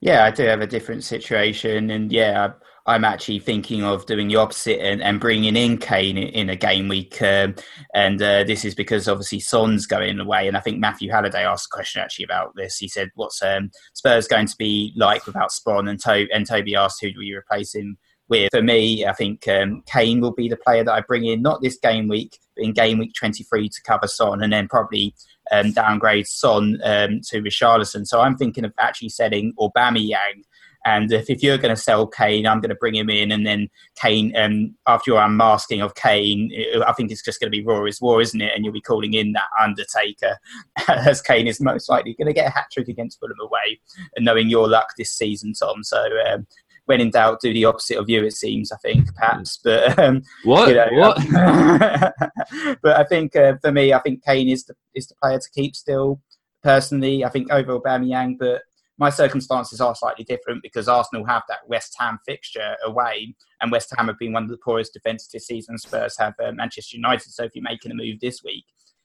[0.00, 2.52] Yeah, I do have a different situation, and yeah,
[2.86, 6.86] I'm actually thinking of doing the opposite and, and bringing in Kane in, a game
[6.88, 7.20] week.
[7.20, 7.56] Um,
[7.94, 10.46] and uh, this is because obviously Son's going away.
[10.46, 12.78] And I think Matthew Halliday asked a question actually about this.
[12.78, 15.88] He said, What's um, Spurs going to be like without Son?
[15.88, 18.50] And, to- and Toby asked, Who do we replace him with?
[18.52, 21.62] For me, I think um, Kane will be the player that I bring in, not
[21.62, 25.12] this game week, but in game week 23 to cover Son and then probably
[25.50, 28.06] um, downgrade Son um, to Richarlison.
[28.06, 30.44] So I'm thinking of actually setting Aubameyang
[30.86, 33.44] and if, if you're going to sell Kane, I'm going to bring him in, and
[33.44, 33.68] then
[34.00, 36.52] Kane, um, after your unmasking of Kane,
[36.86, 38.52] I think it's just going to be Raw is War, isn't it?
[38.54, 40.38] And you'll be calling in that Undertaker,
[40.88, 43.80] as Kane is most likely going to get a hat trick against Fulham away,
[44.14, 45.82] and knowing your luck this season, Tom.
[45.82, 46.46] So um,
[46.84, 48.24] when in doubt, do the opposite of you.
[48.24, 49.58] It seems, I think, perhaps.
[49.64, 50.68] But um, what?
[50.68, 51.16] You know, what?
[52.82, 55.50] but I think uh, for me, I think Kane is the is the player to
[55.52, 56.20] keep still.
[56.62, 58.62] Personally, I think over Aubameyang, but
[58.98, 63.92] my circumstances are slightly different because Arsenal have that West Ham fixture away, and West
[63.96, 65.78] Ham have been one of the poorest defences this season.
[65.78, 68.64] Spurs have uh, Manchester United, so if you're making a move this week,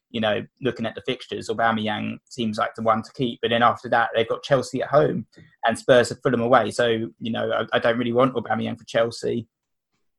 [0.09, 3.39] you know, looking at the fixtures, Aubameyang seems like the one to keep.
[3.41, 5.27] But then after that, they've got Chelsea at home,
[5.65, 6.71] and Spurs have Fulham away.
[6.71, 9.47] So you know, I, I don't really want Aubameyang for Chelsea.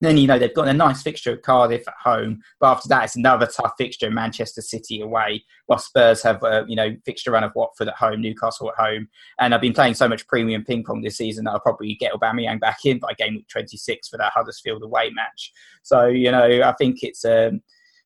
[0.02, 3.04] Then you know they've got a nice fixture of Cardiff at home, but after that
[3.04, 5.44] it's another tough fixture: Manchester City away.
[5.66, 9.08] While Spurs have a you know fixture run of Watford at home, Newcastle at home,
[9.38, 12.12] and I've been playing so much premium ping pong this season that I'll probably get
[12.12, 15.52] Aubameyang back in by game week 26 for that Huddersfield away match.
[15.84, 17.62] So you know I think it's um,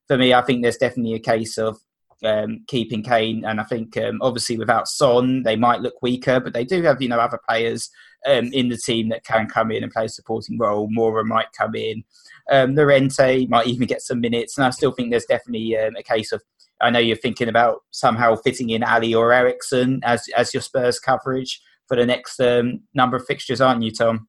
[0.06, 0.34] for me.
[0.34, 1.78] I think there's definitely a case of
[2.24, 6.54] um, keeping Kane, and I think um, obviously without Son, they might look weaker, but
[6.54, 7.90] they do have you know other players
[8.26, 10.88] um, in the team that can come in and play a supporting role.
[10.88, 12.04] Moura might come in,
[12.50, 16.02] um, Llorente might even get some minutes, and I still think there's definitely um, a
[16.02, 16.42] case of.
[16.80, 20.98] I know you're thinking about somehow fitting in Alli or Eriksen as as your Spurs
[20.98, 24.28] coverage for the next um, number of fixtures, aren't you, Tom?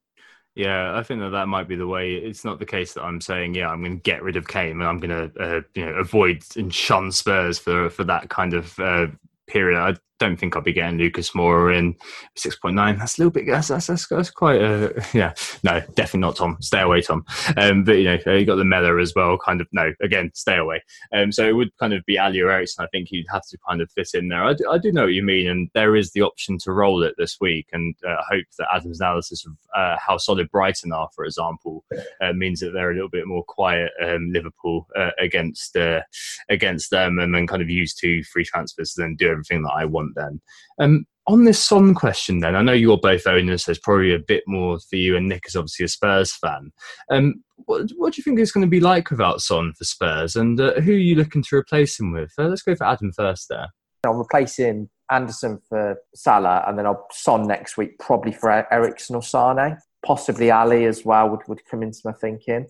[0.58, 2.16] Yeah, I think that that might be the way.
[2.16, 4.72] It's not the case that I'm saying, yeah, I'm going to get rid of Kane
[4.72, 8.56] and I'm going to, uh, you know, avoid and shun Spurs for for that kind
[8.56, 9.06] of uh,
[9.46, 9.80] period.
[9.80, 11.96] I don't think I'll be getting Lucas Moura in
[12.38, 12.98] 6.9.
[12.98, 16.58] That's a little bit, that's, that's, that's, that's quite a, yeah, no, definitely not Tom.
[16.62, 17.26] Stay away, Tom.
[17.56, 20.84] Um, but, you know, you got Lamela as well, kind of, no, again, stay away.
[21.14, 22.84] Um, so it would kind of be Alli or Eriksen.
[22.84, 24.44] I think you'd have to kind of fit in there.
[24.44, 25.48] I do, I do know what you mean.
[25.48, 27.68] And there is the option to roll it this week.
[27.72, 31.84] And uh, I hope that Adam's analysis of uh, how solid Brighton are, for example,
[32.22, 36.02] uh, means that they're a little bit more quiet, um, Liverpool, uh, against, uh,
[36.50, 39.74] against them and then kind of use two free transfers to then do everything that
[39.74, 40.42] I want then.
[40.80, 43.66] Um, on this Son question, then I know you're both owners.
[43.66, 46.72] There's probably a bit more for you, and Nick is obviously a Spurs fan.
[47.12, 50.36] Um, what, what, do you think it's going to be like without Son for Spurs,
[50.36, 52.32] and uh, who are you looking to replace him with?
[52.38, 53.50] Uh, let's go for Adam first.
[53.50, 53.68] There,
[54.06, 59.24] I'm replacing Anderson for Salah, and then I'll Son next week, probably for Eriksen or
[59.24, 59.78] Sane.
[60.06, 62.68] Possibly Alli as well would, would come into my thinking.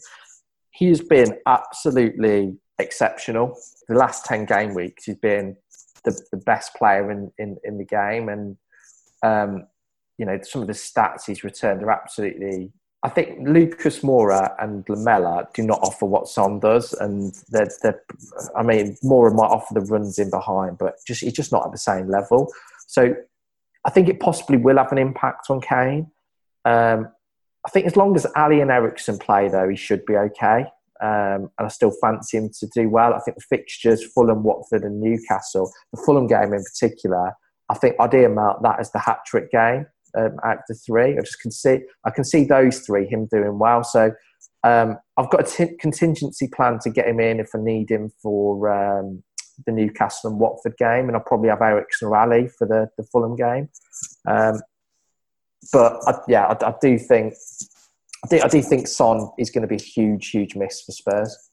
[0.71, 3.55] He's been absolutely exceptional.
[3.87, 5.55] The last 10 game weeks, he's been
[6.03, 8.29] the, the best player in, in, in the game.
[8.29, 8.57] And,
[9.23, 9.67] um,
[10.17, 12.71] you know, some of the stats he's returned are absolutely.
[13.03, 18.01] I think Lucas Moura and Lamela do not offer what Son does, and they're, they're,
[18.55, 21.71] I mean, Moura might offer the runs in behind, but just he's just not at
[21.71, 22.51] the same level.
[22.87, 23.15] So
[23.85, 26.11] I think it possibly will have an impact on Kane.
[26.65, 27.09] Um,
[27.65, 30.65] I think as long as Alli and Eriksen play, though, he should be okay.
[31.01, 33.13] Um, and I still fancy him to do well.
[33.13, 37.33] I think the fixtures, Fulham, Watford, and Newcastle, the Fulham game in particular,
[37.69, 39.85] I think I'd earmark that as the hat trick game
[40.17, 41.17] um, out the three.
[41.17, 43.83] I just can see I can see those three him doing well.
[43.83, 44.11] So
[44.63, 48.11] um, I've got a t- contingency plan to get him in if I need him
[48.21, 49.23] for um,
[49.65, 53.03] the Newcastle and Watford game, and I'll probably have Eriksen or Alli for the, the
[53.03, 53.69] Fulham game.
[54.27, 54.61] Um,
[55.71, 57.33] but I, yeah, I, I, do think
[58.23, 60.91] I do, I do think Son is going to be a huge, huge miss for
[60.91, 61.47] Spurs.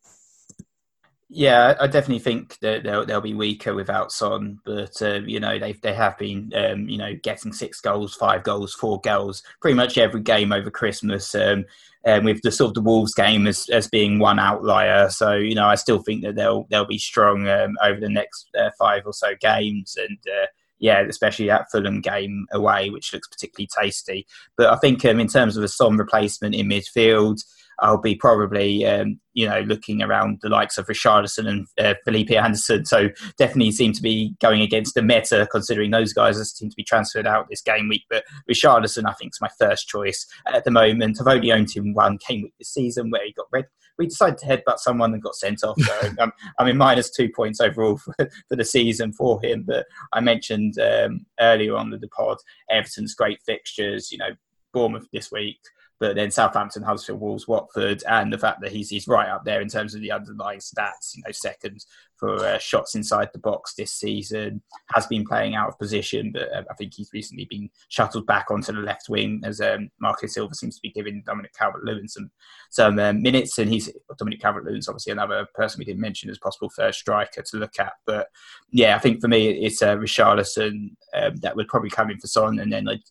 [1.30, 5.58] Yeah, I definitely think that they'll, they'll be weaker without Son, but uh, you know
[5.58, 9.74] they they have been um, you know getting six goals, five goals, four goals, pretty
[9.74, 11.34] much every game over Christmas.
[11.34, 11.64] Um,
[12.06, 15.54] um, with the sort of the Wolves game as, as being one outlier, so you
[15.54, 19.02] know I still think that they'll they'll be strong um, over the next uh, five
[19.04, 20.46] or so games, and uh,
[20.84, 24.26] yeah, especially that Fulham game away, which looks particularly tasty.
[24.58, 27.42] But I think um, in terms of a Son replacement in midfield.
[27.80, 32.30] I'll be probably um, you know looking around the likes of Richarlison and uh, Felipe
[32.30, 32.84] Anderson.
[32.84, 36.84] So definitely seem to be going against the meta, considering those guys seem to be
[36.84, 38.04] transferred out this game week.
[38.08, 41.18] But Richarlison, I think, is my first choice at the moment.
[41.20, 43.64] I've only owned him one game week this season where he got red.
[43.98, 45.80] We decided to headbutt someone and got sent off.
[45.80, 48.14] So I'm, I'm in minus two points overall for,
[48.48, 49.64] for, the season for him.
[49.66, 52.38] But I mentioned um, earlier on the pod,
[52.70, 54.10] Everton's great fixtures.
[54.10, 54.30] You know,
[54.72, 55.60] Bournemouth this week
[56.00, 59.60] but then Southampton, Huddersfield, Wolves, Watford, and the fact that he's he's right up there
[59.60, 61.14] in terms of the underlying stats.
[61.14, 61.84] You know, second
[62.16, 64.62] for uh, shots inside the box this season,
[64.94, 68.50] has been playing out of position, but uh, I think he's recently been shuttled back
[68.50, 72.30] onto the left wing as um, Marco Silva seems to be giving Dominic Calvert-Lewin some
[72.70, 76.70] some um, minutes, and he's Dominic Calvert-Lewin's obviously another person we didn't mention as possible
[76.70, 77.92] first striker to look at.
[78.06, 78.28] But
[78.70, 82.26] yeah, I think for me it's uh, Richarlison um, that would probably come in for
[82.26, 83.02] Son, and then like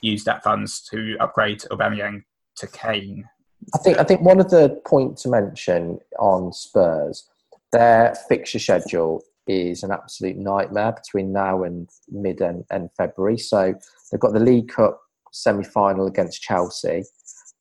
[0.00, 2.22] use that funds to upgrade Aubameyang
[2.58, 3.28] to Kane.
[3.74, 7.28] I think I think one of the points to mention on Spurs,
[7.72, 13.38] their fixture schedule is an absolute nightmare between now and mid and, and February.
[13.38, 13.74] So
[14.10, 15.00] they've got the League Cup
[15.32, 17.04] semi final against Chelsea.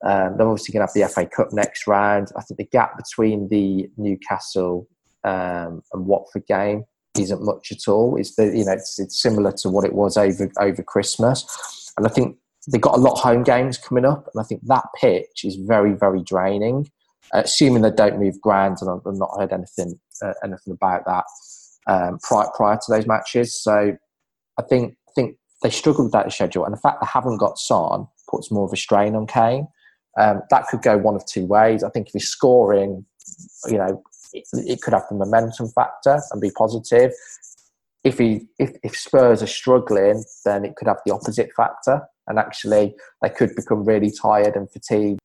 [0.06, 2.32] Um, they're obviously going to have the FA Cup next round.
[2.38, 4.88] I think the gap between the Newcastle
[5.24, 6.86] um, and Watford game
[7.18, 8.16] isn't much at all.
[8.16, 11.92] It's the you know it's, it's similar to what it was over over Christmas.
[11.98, 12.38] And I think
[12.68, 15.56] they've got a lot of home games coming up, and I think that pitch is
[15.56, 16.90] very, very draining.
[17.34, 21.26] Uh, assuming they don't move ground, and I've, not heard anything uh, anything about that
[21.88, 23.62] um, prior, prior to those matches.
[23.62, 23.98] So
[24.58, 27.58] I think I think they struggle with that schedule, and the fact they haven't got
[27.58, 29.68] Son puts more of a strain on Kane.
[30.20, 31.84] Um, that could go one of two ways.
[31.84, 33.06] I think if he's scoring,
[33.68, 34.02] you know,
[34.34, 37.14] it, it could have the momentum factor and be positive
[38.08, 42.40] if he if, if Spurs are struggling, then it could have the opposite factor, and
[42.40, 45.20] actually they could become really tired and fatigued.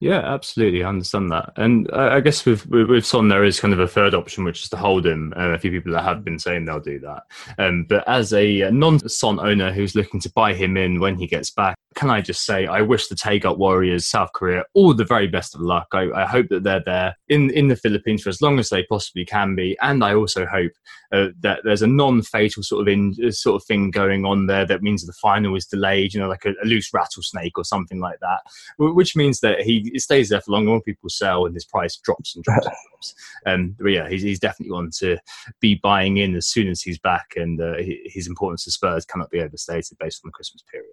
[0.00, 3.74] Yeah, absolutely, I understand that, and I guess with, with, with Son there is kind
[3.74, 5.34] of a third option, which is to hold him.
[5.36, 7.24] Uh, a few people that have been saying they'll do that,
[7.58, 11.50] um, but as a non-Son owner who's looking to buy him in when he gets
[11.50, 15.26] back, can I just say, I wish the Taeguk Warriors, South Korea, all the very
[15.26, 15.88] best of luck.
[15.92, 18.84] I, I, hope that they're there in, in the Philippines for as long as they
[18.84, 19.76] possibly can be.
[19.82, 20.70] And I also hope
[21.12, 24.46] uh, that there's a non fatal sort of in, uh, sort of thing going on
[24.46, 27.64] there that means the final is delayed, you know, like a, a loose rattlesnake or
[27.64, 28.40] something like that,
[28.78, 32.34] which means that he stays there for longer, more people sell, and his price drops
[32.34, 33.14] and drops and drops.
[33.46, 35.18] Um, but yeah, he's, he's definitely one to
[35.60, 39.30] be buying in as soon as he's back, and uh, his importance to Spurs cannot
[39.30, 40.88] be overstated based on the Christmas period.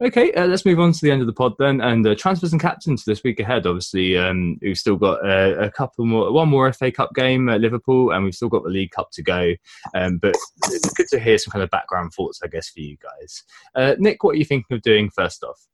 [0.00, 2.52] Okay, uh, let's move on to the end of the pod then, and uh, transfers
[2.52, 3.66] and captains this week ahead.
[3.66, 7.60] Obviously, um, we've still got uh, a couple more, one more FA Cup game at
[7.60, 9.54] Liverpool, and we've still got the League Cup to go.
[9.94, 10.36] Um, but
[10.68, 13.42] it's good to hear some kind of background thoughts, I guess, for you guys.
[13.74, 15.66] Uh, Nick, what are you thinking of doing first off?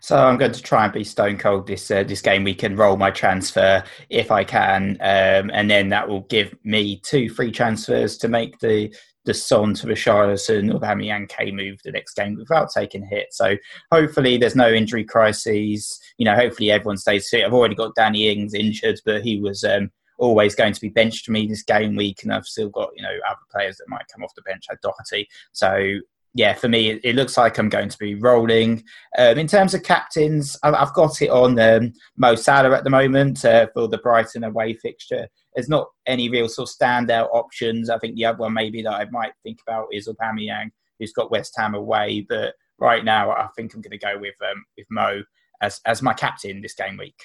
[0.00, 2.44] So I'm going to try and be stone cold this uh, this game.
[2.44, 7.00] We can roll my transfer if I can, um, and then that will give me
[7.04, 8.94] two free transfers to make the
[9.24, 13.28] the Son to Richarlison or Aubameyang K move the next game without taking a hit.
[13.30, 13.56] So
[13.92, 16.00] hopefully there's no injury crises.
[16.18, 17.44] You know, hopefully everyone stays fit.
[17.44, 21.26] I've already got Danny Ings injured, but he was um, always going to be benched
[21.26, 24.08] for me this game week, and I've still got you know other players that might
[24.12, 25.28] come off the bench I Doherty.
[25.52, 26.00] So
[26.34, 28.84] yeah, for me, it, looks like I'm going to be rolling.
[29.18, 33.44] Um, in terms of captains, I've got it on um, Mo Salah at the moment
[33.44, 35.28] uh, for the Brighton away fixture.
[35.54, 37.90] There's not any real sort of standout options.
[37.90, 41.30] I think the other one maybe that I might think about is Aubameyang, who's got
[41.30, 42.24] West Ham away.
[42.26, 45.22] But right now, I think I'm going to go with um, with Mo
[45.60, 47.20] as as my captain this game week.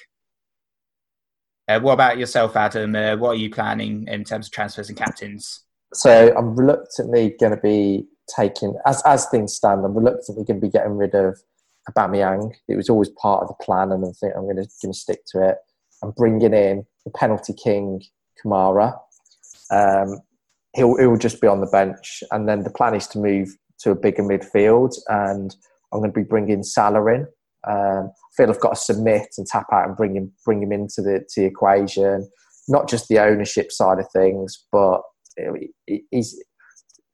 [1.66, 2.94] Uh, what about yourself, Adam?
[2.94, 5.64] Uh, what are you planning in terms of transfers and captains?
[5.94, 10.66] So I'm reluctantly going to be taking, as as things stand, I'm reluctantly going to
[10.66, 11.40] be getting rid of
[11.90, 12.52] Aubameyang.
[12.68, 14.98] It was always part of the plan, and I think I'm going to, going to
[14.98, 15.56] stick to it.
[16.02, 18.02] I'm bringing in the penalty king,
[18.42, 18.98] Kamara.
[19.70, 20.20] Um,
[20.74, 23.48] he'll, he'll just be on the bench, and then the plan is to move
[23.80, 25.54] to a bigger midfield, and
[25.92, 27.26] I'm going to be bringing Salah in.
[27.68, 30.72] Um, I feel I've got to submit and tap out and bring him bring him
[30.72, 32.30] into the, to the equation.
[32.68, 35.00] Not just the ownership side of things, but
[36.10, 36.42] he's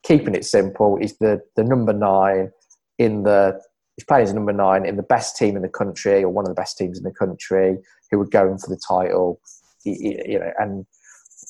[0.05, 0.97] keeping it simple.
[1.01, 2.51] He's the, the number nine
[2.99, 3.61] in the
[3.97, 6.49] he's playing as number nine in the best team in the country or one of
[6.49, 7.79] the best teams in the country
[8.11, 9.41] who would go in for the title.
[9.85, 10.87] you know, and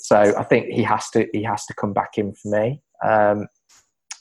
[0.05, 2.82] so I think he has to he has to come back in for me.
[3.02, 3.47] Um,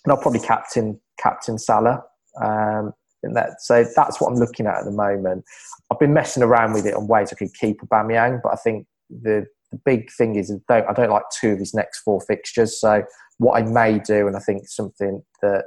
[0.06, 2.04] and I'll probably captain captain Salah.
[2.42, 2.94] Um,
[3.24, 5.46] that, so that's what I'm looking at at the moment.
[5.90, 8.86] I've been messing around with it on ways I could keep Aubameyang, but I think
[9.10, 12.22] the the big thing is I don't, I don't like two of his next four
[12.22, 12.80] fixtures.
[12.80, 13.04] So
[13.44, 15.66] what I may do, and I think something that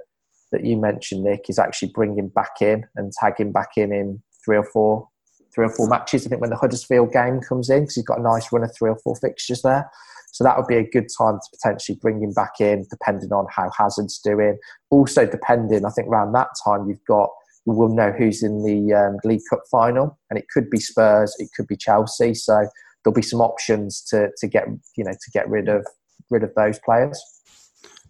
[0.53, 4.23] that you mentioned, Nick, is actually bringing back in and tag him back in in
[4.45, 5.09] three or four
[5.55, 6.27] three or four matches.
[6.27, 8.75] I think when the Huddersfield game comes in, because he's got a nice run of
[8.77, 9.91] three or four fixtures there.
[10.33, 13.47] So that would be a good time to potentially bring him back in, depending on
[13.51, 14.59] how Hazard's doing.
[14.91, 17.31] Also, depending, I think around that time you've got
[17.65, 21.49] we'll know who's in the um, League Cup final, and it could be Spurs, it
[21.57, 22.33] could be Chelsea.
[22.33, 22.69] So
[23.03, 24.67] there'll be some options to to get
[24.97, 25.87] you know to get rid of
[26.31, 27.21] rid of those players.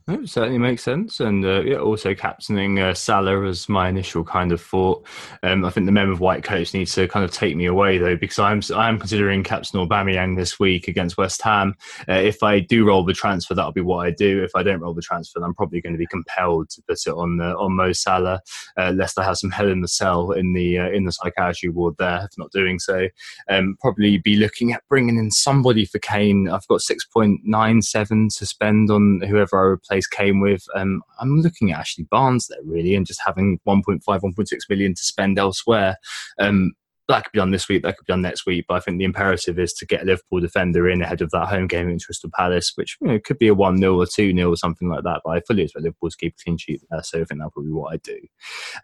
[0.09, 4.53] It certainly makes sense, and uh, yeah, also captaining uh, Salah as my initial kind
[4.53, 5.05] of thought.
[5.43, 7.99] Um, I think the men of white coats needs to kind of take me away
[7.99, 11.75] though, because I'm I am considering captain Aubameyang this week against West Ham.
[12.09, 14.45] Uh, if I do roll the transfer, that'll be what I do.
[14.45, 17.11] If I don't roll the transfer, I'm probably going to be compelled to put it
[17.11, 18.43] on uh, on Mo Salah,
[18.77, 21.69] uh, lest I have some hell in the cell in the uh, in the psychiatry
[21.69, 22.29] ward there.
[22.31, 23.09] If not doing so,
[23.49, 26.49] um, probably be looking at bringing in somebody for Kane.
[26.49, 30.65] I've got six point nine seven to spend on whoever I replace came with.
[30.75, 35.05] Um, I'm looking at Ashley Barnes there really, and just having 1.5, 1.6 million to
[35.05, 35.97] spend elsewhere.
[36.39, 36.73] Um,
[37.09, 38.65] that could be done this week, that could be done next week.
[38.69, 41.47] But I think the imperative is to get a Liverpool defender in ahead of that
[41.47, 44.35] home game against Crystal Palace, which you know, could be a 1 0 or 2
[44.35, 45.23] 0 or something like that.
[45.25, 47.03] But I fully expect Liverpool to keep a clean sheet there.
[47.03, 48.19] So I think that'll probably be what I do.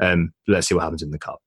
[0.00, 1.42] Um, let's see what happens in the Cup.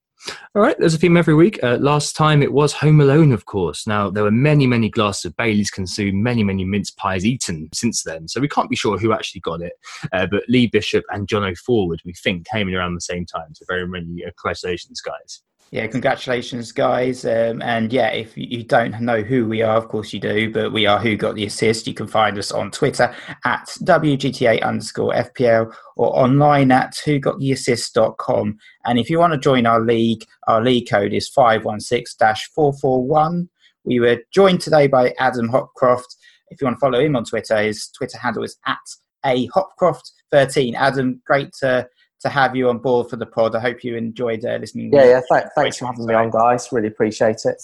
[0.55, 1.61] All right, there's a theme every week.
[1.63, 3.85] Uh, last time it was Home Alone, of course.
[3.85, 8.03] Now, there were many, many glasses of Bailey's consumed, many, many mince pies eaten since
[8.03, 8.27] then.
[8.27, 9.73] So we can't be sure who actually got it.
[10.13, 13.53] Uh, but Lee Bishop and John O'Forward, we think, came in around the same time.
[13.53, 15.41] So very many uh, congratulations, guys.
[15.71, 17.25] Yeah, congratulations, guys.
[17.25, 20.71] Um, and yeah, if you don't know who we are, of course you do, but
[20.71, 21.87] we are Who Got the Assist.
[21.87, 23.13] You can find us on Twitter
[23.43, 28.57] at WGTA underscore FPL or online at whogottheassist.com.
[28.85, 33.49] And if you want to join our league, our league code is 516 441.
[33.83, 36.15] We were joined today by Adam Hopcroft.
[36.49, 38.77] If you want to follow him on Twitter, his Twitter handle is at
[39.25, 40.75] a Hopcroft13.
[40.75, 41.87] Adam, great to
[42.26, 43.56] to have you on board for the pod.
[43.56, 44.91] I hope you enjoyed uh, listening.
[44.91, 45.22] Yeah, yeah.
[45.30, 46.68] Th- thanks for having me on, guys.
[46.72, 47.61] Really appreciate it.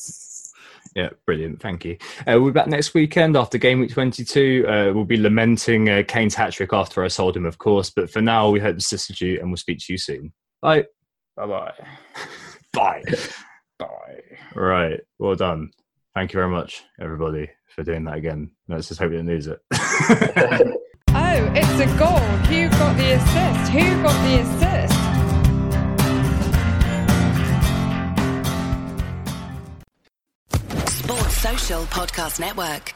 [0.96, 1.60] Yeah, brilliant.
[1.60, 1.98] Thank you.
[2.20, 4.66] Uh, we'll be back next weekend after game week 22.
[4.68, 7.90] Uh, we'll be lamenting uh, Kane's hat trick after I sold him, of course.
[7.90, 10.32] But for now, we hope to assist you and we'll speak to you soon.
[10.62, 10.86] Bye.
[11.38, 11.74] Bye-bye.
[12.74, 13.04] Bye.
[13.80, 14.22] Bye.
[14.54, 15.00] Right.
[15.18, 15.72] Well done.
[16.14, 18.52] Thank you very much, everybody, for doing that again.
[18.68, 19.60] Let's just hope you didn't lose it.
[21.82, 22.20] a goal.
[22.50, 23.72] Who got the assist?
[23.72, 24.94] Who got the assist?
[31.00, 32.94] Sports Social Podcast Network.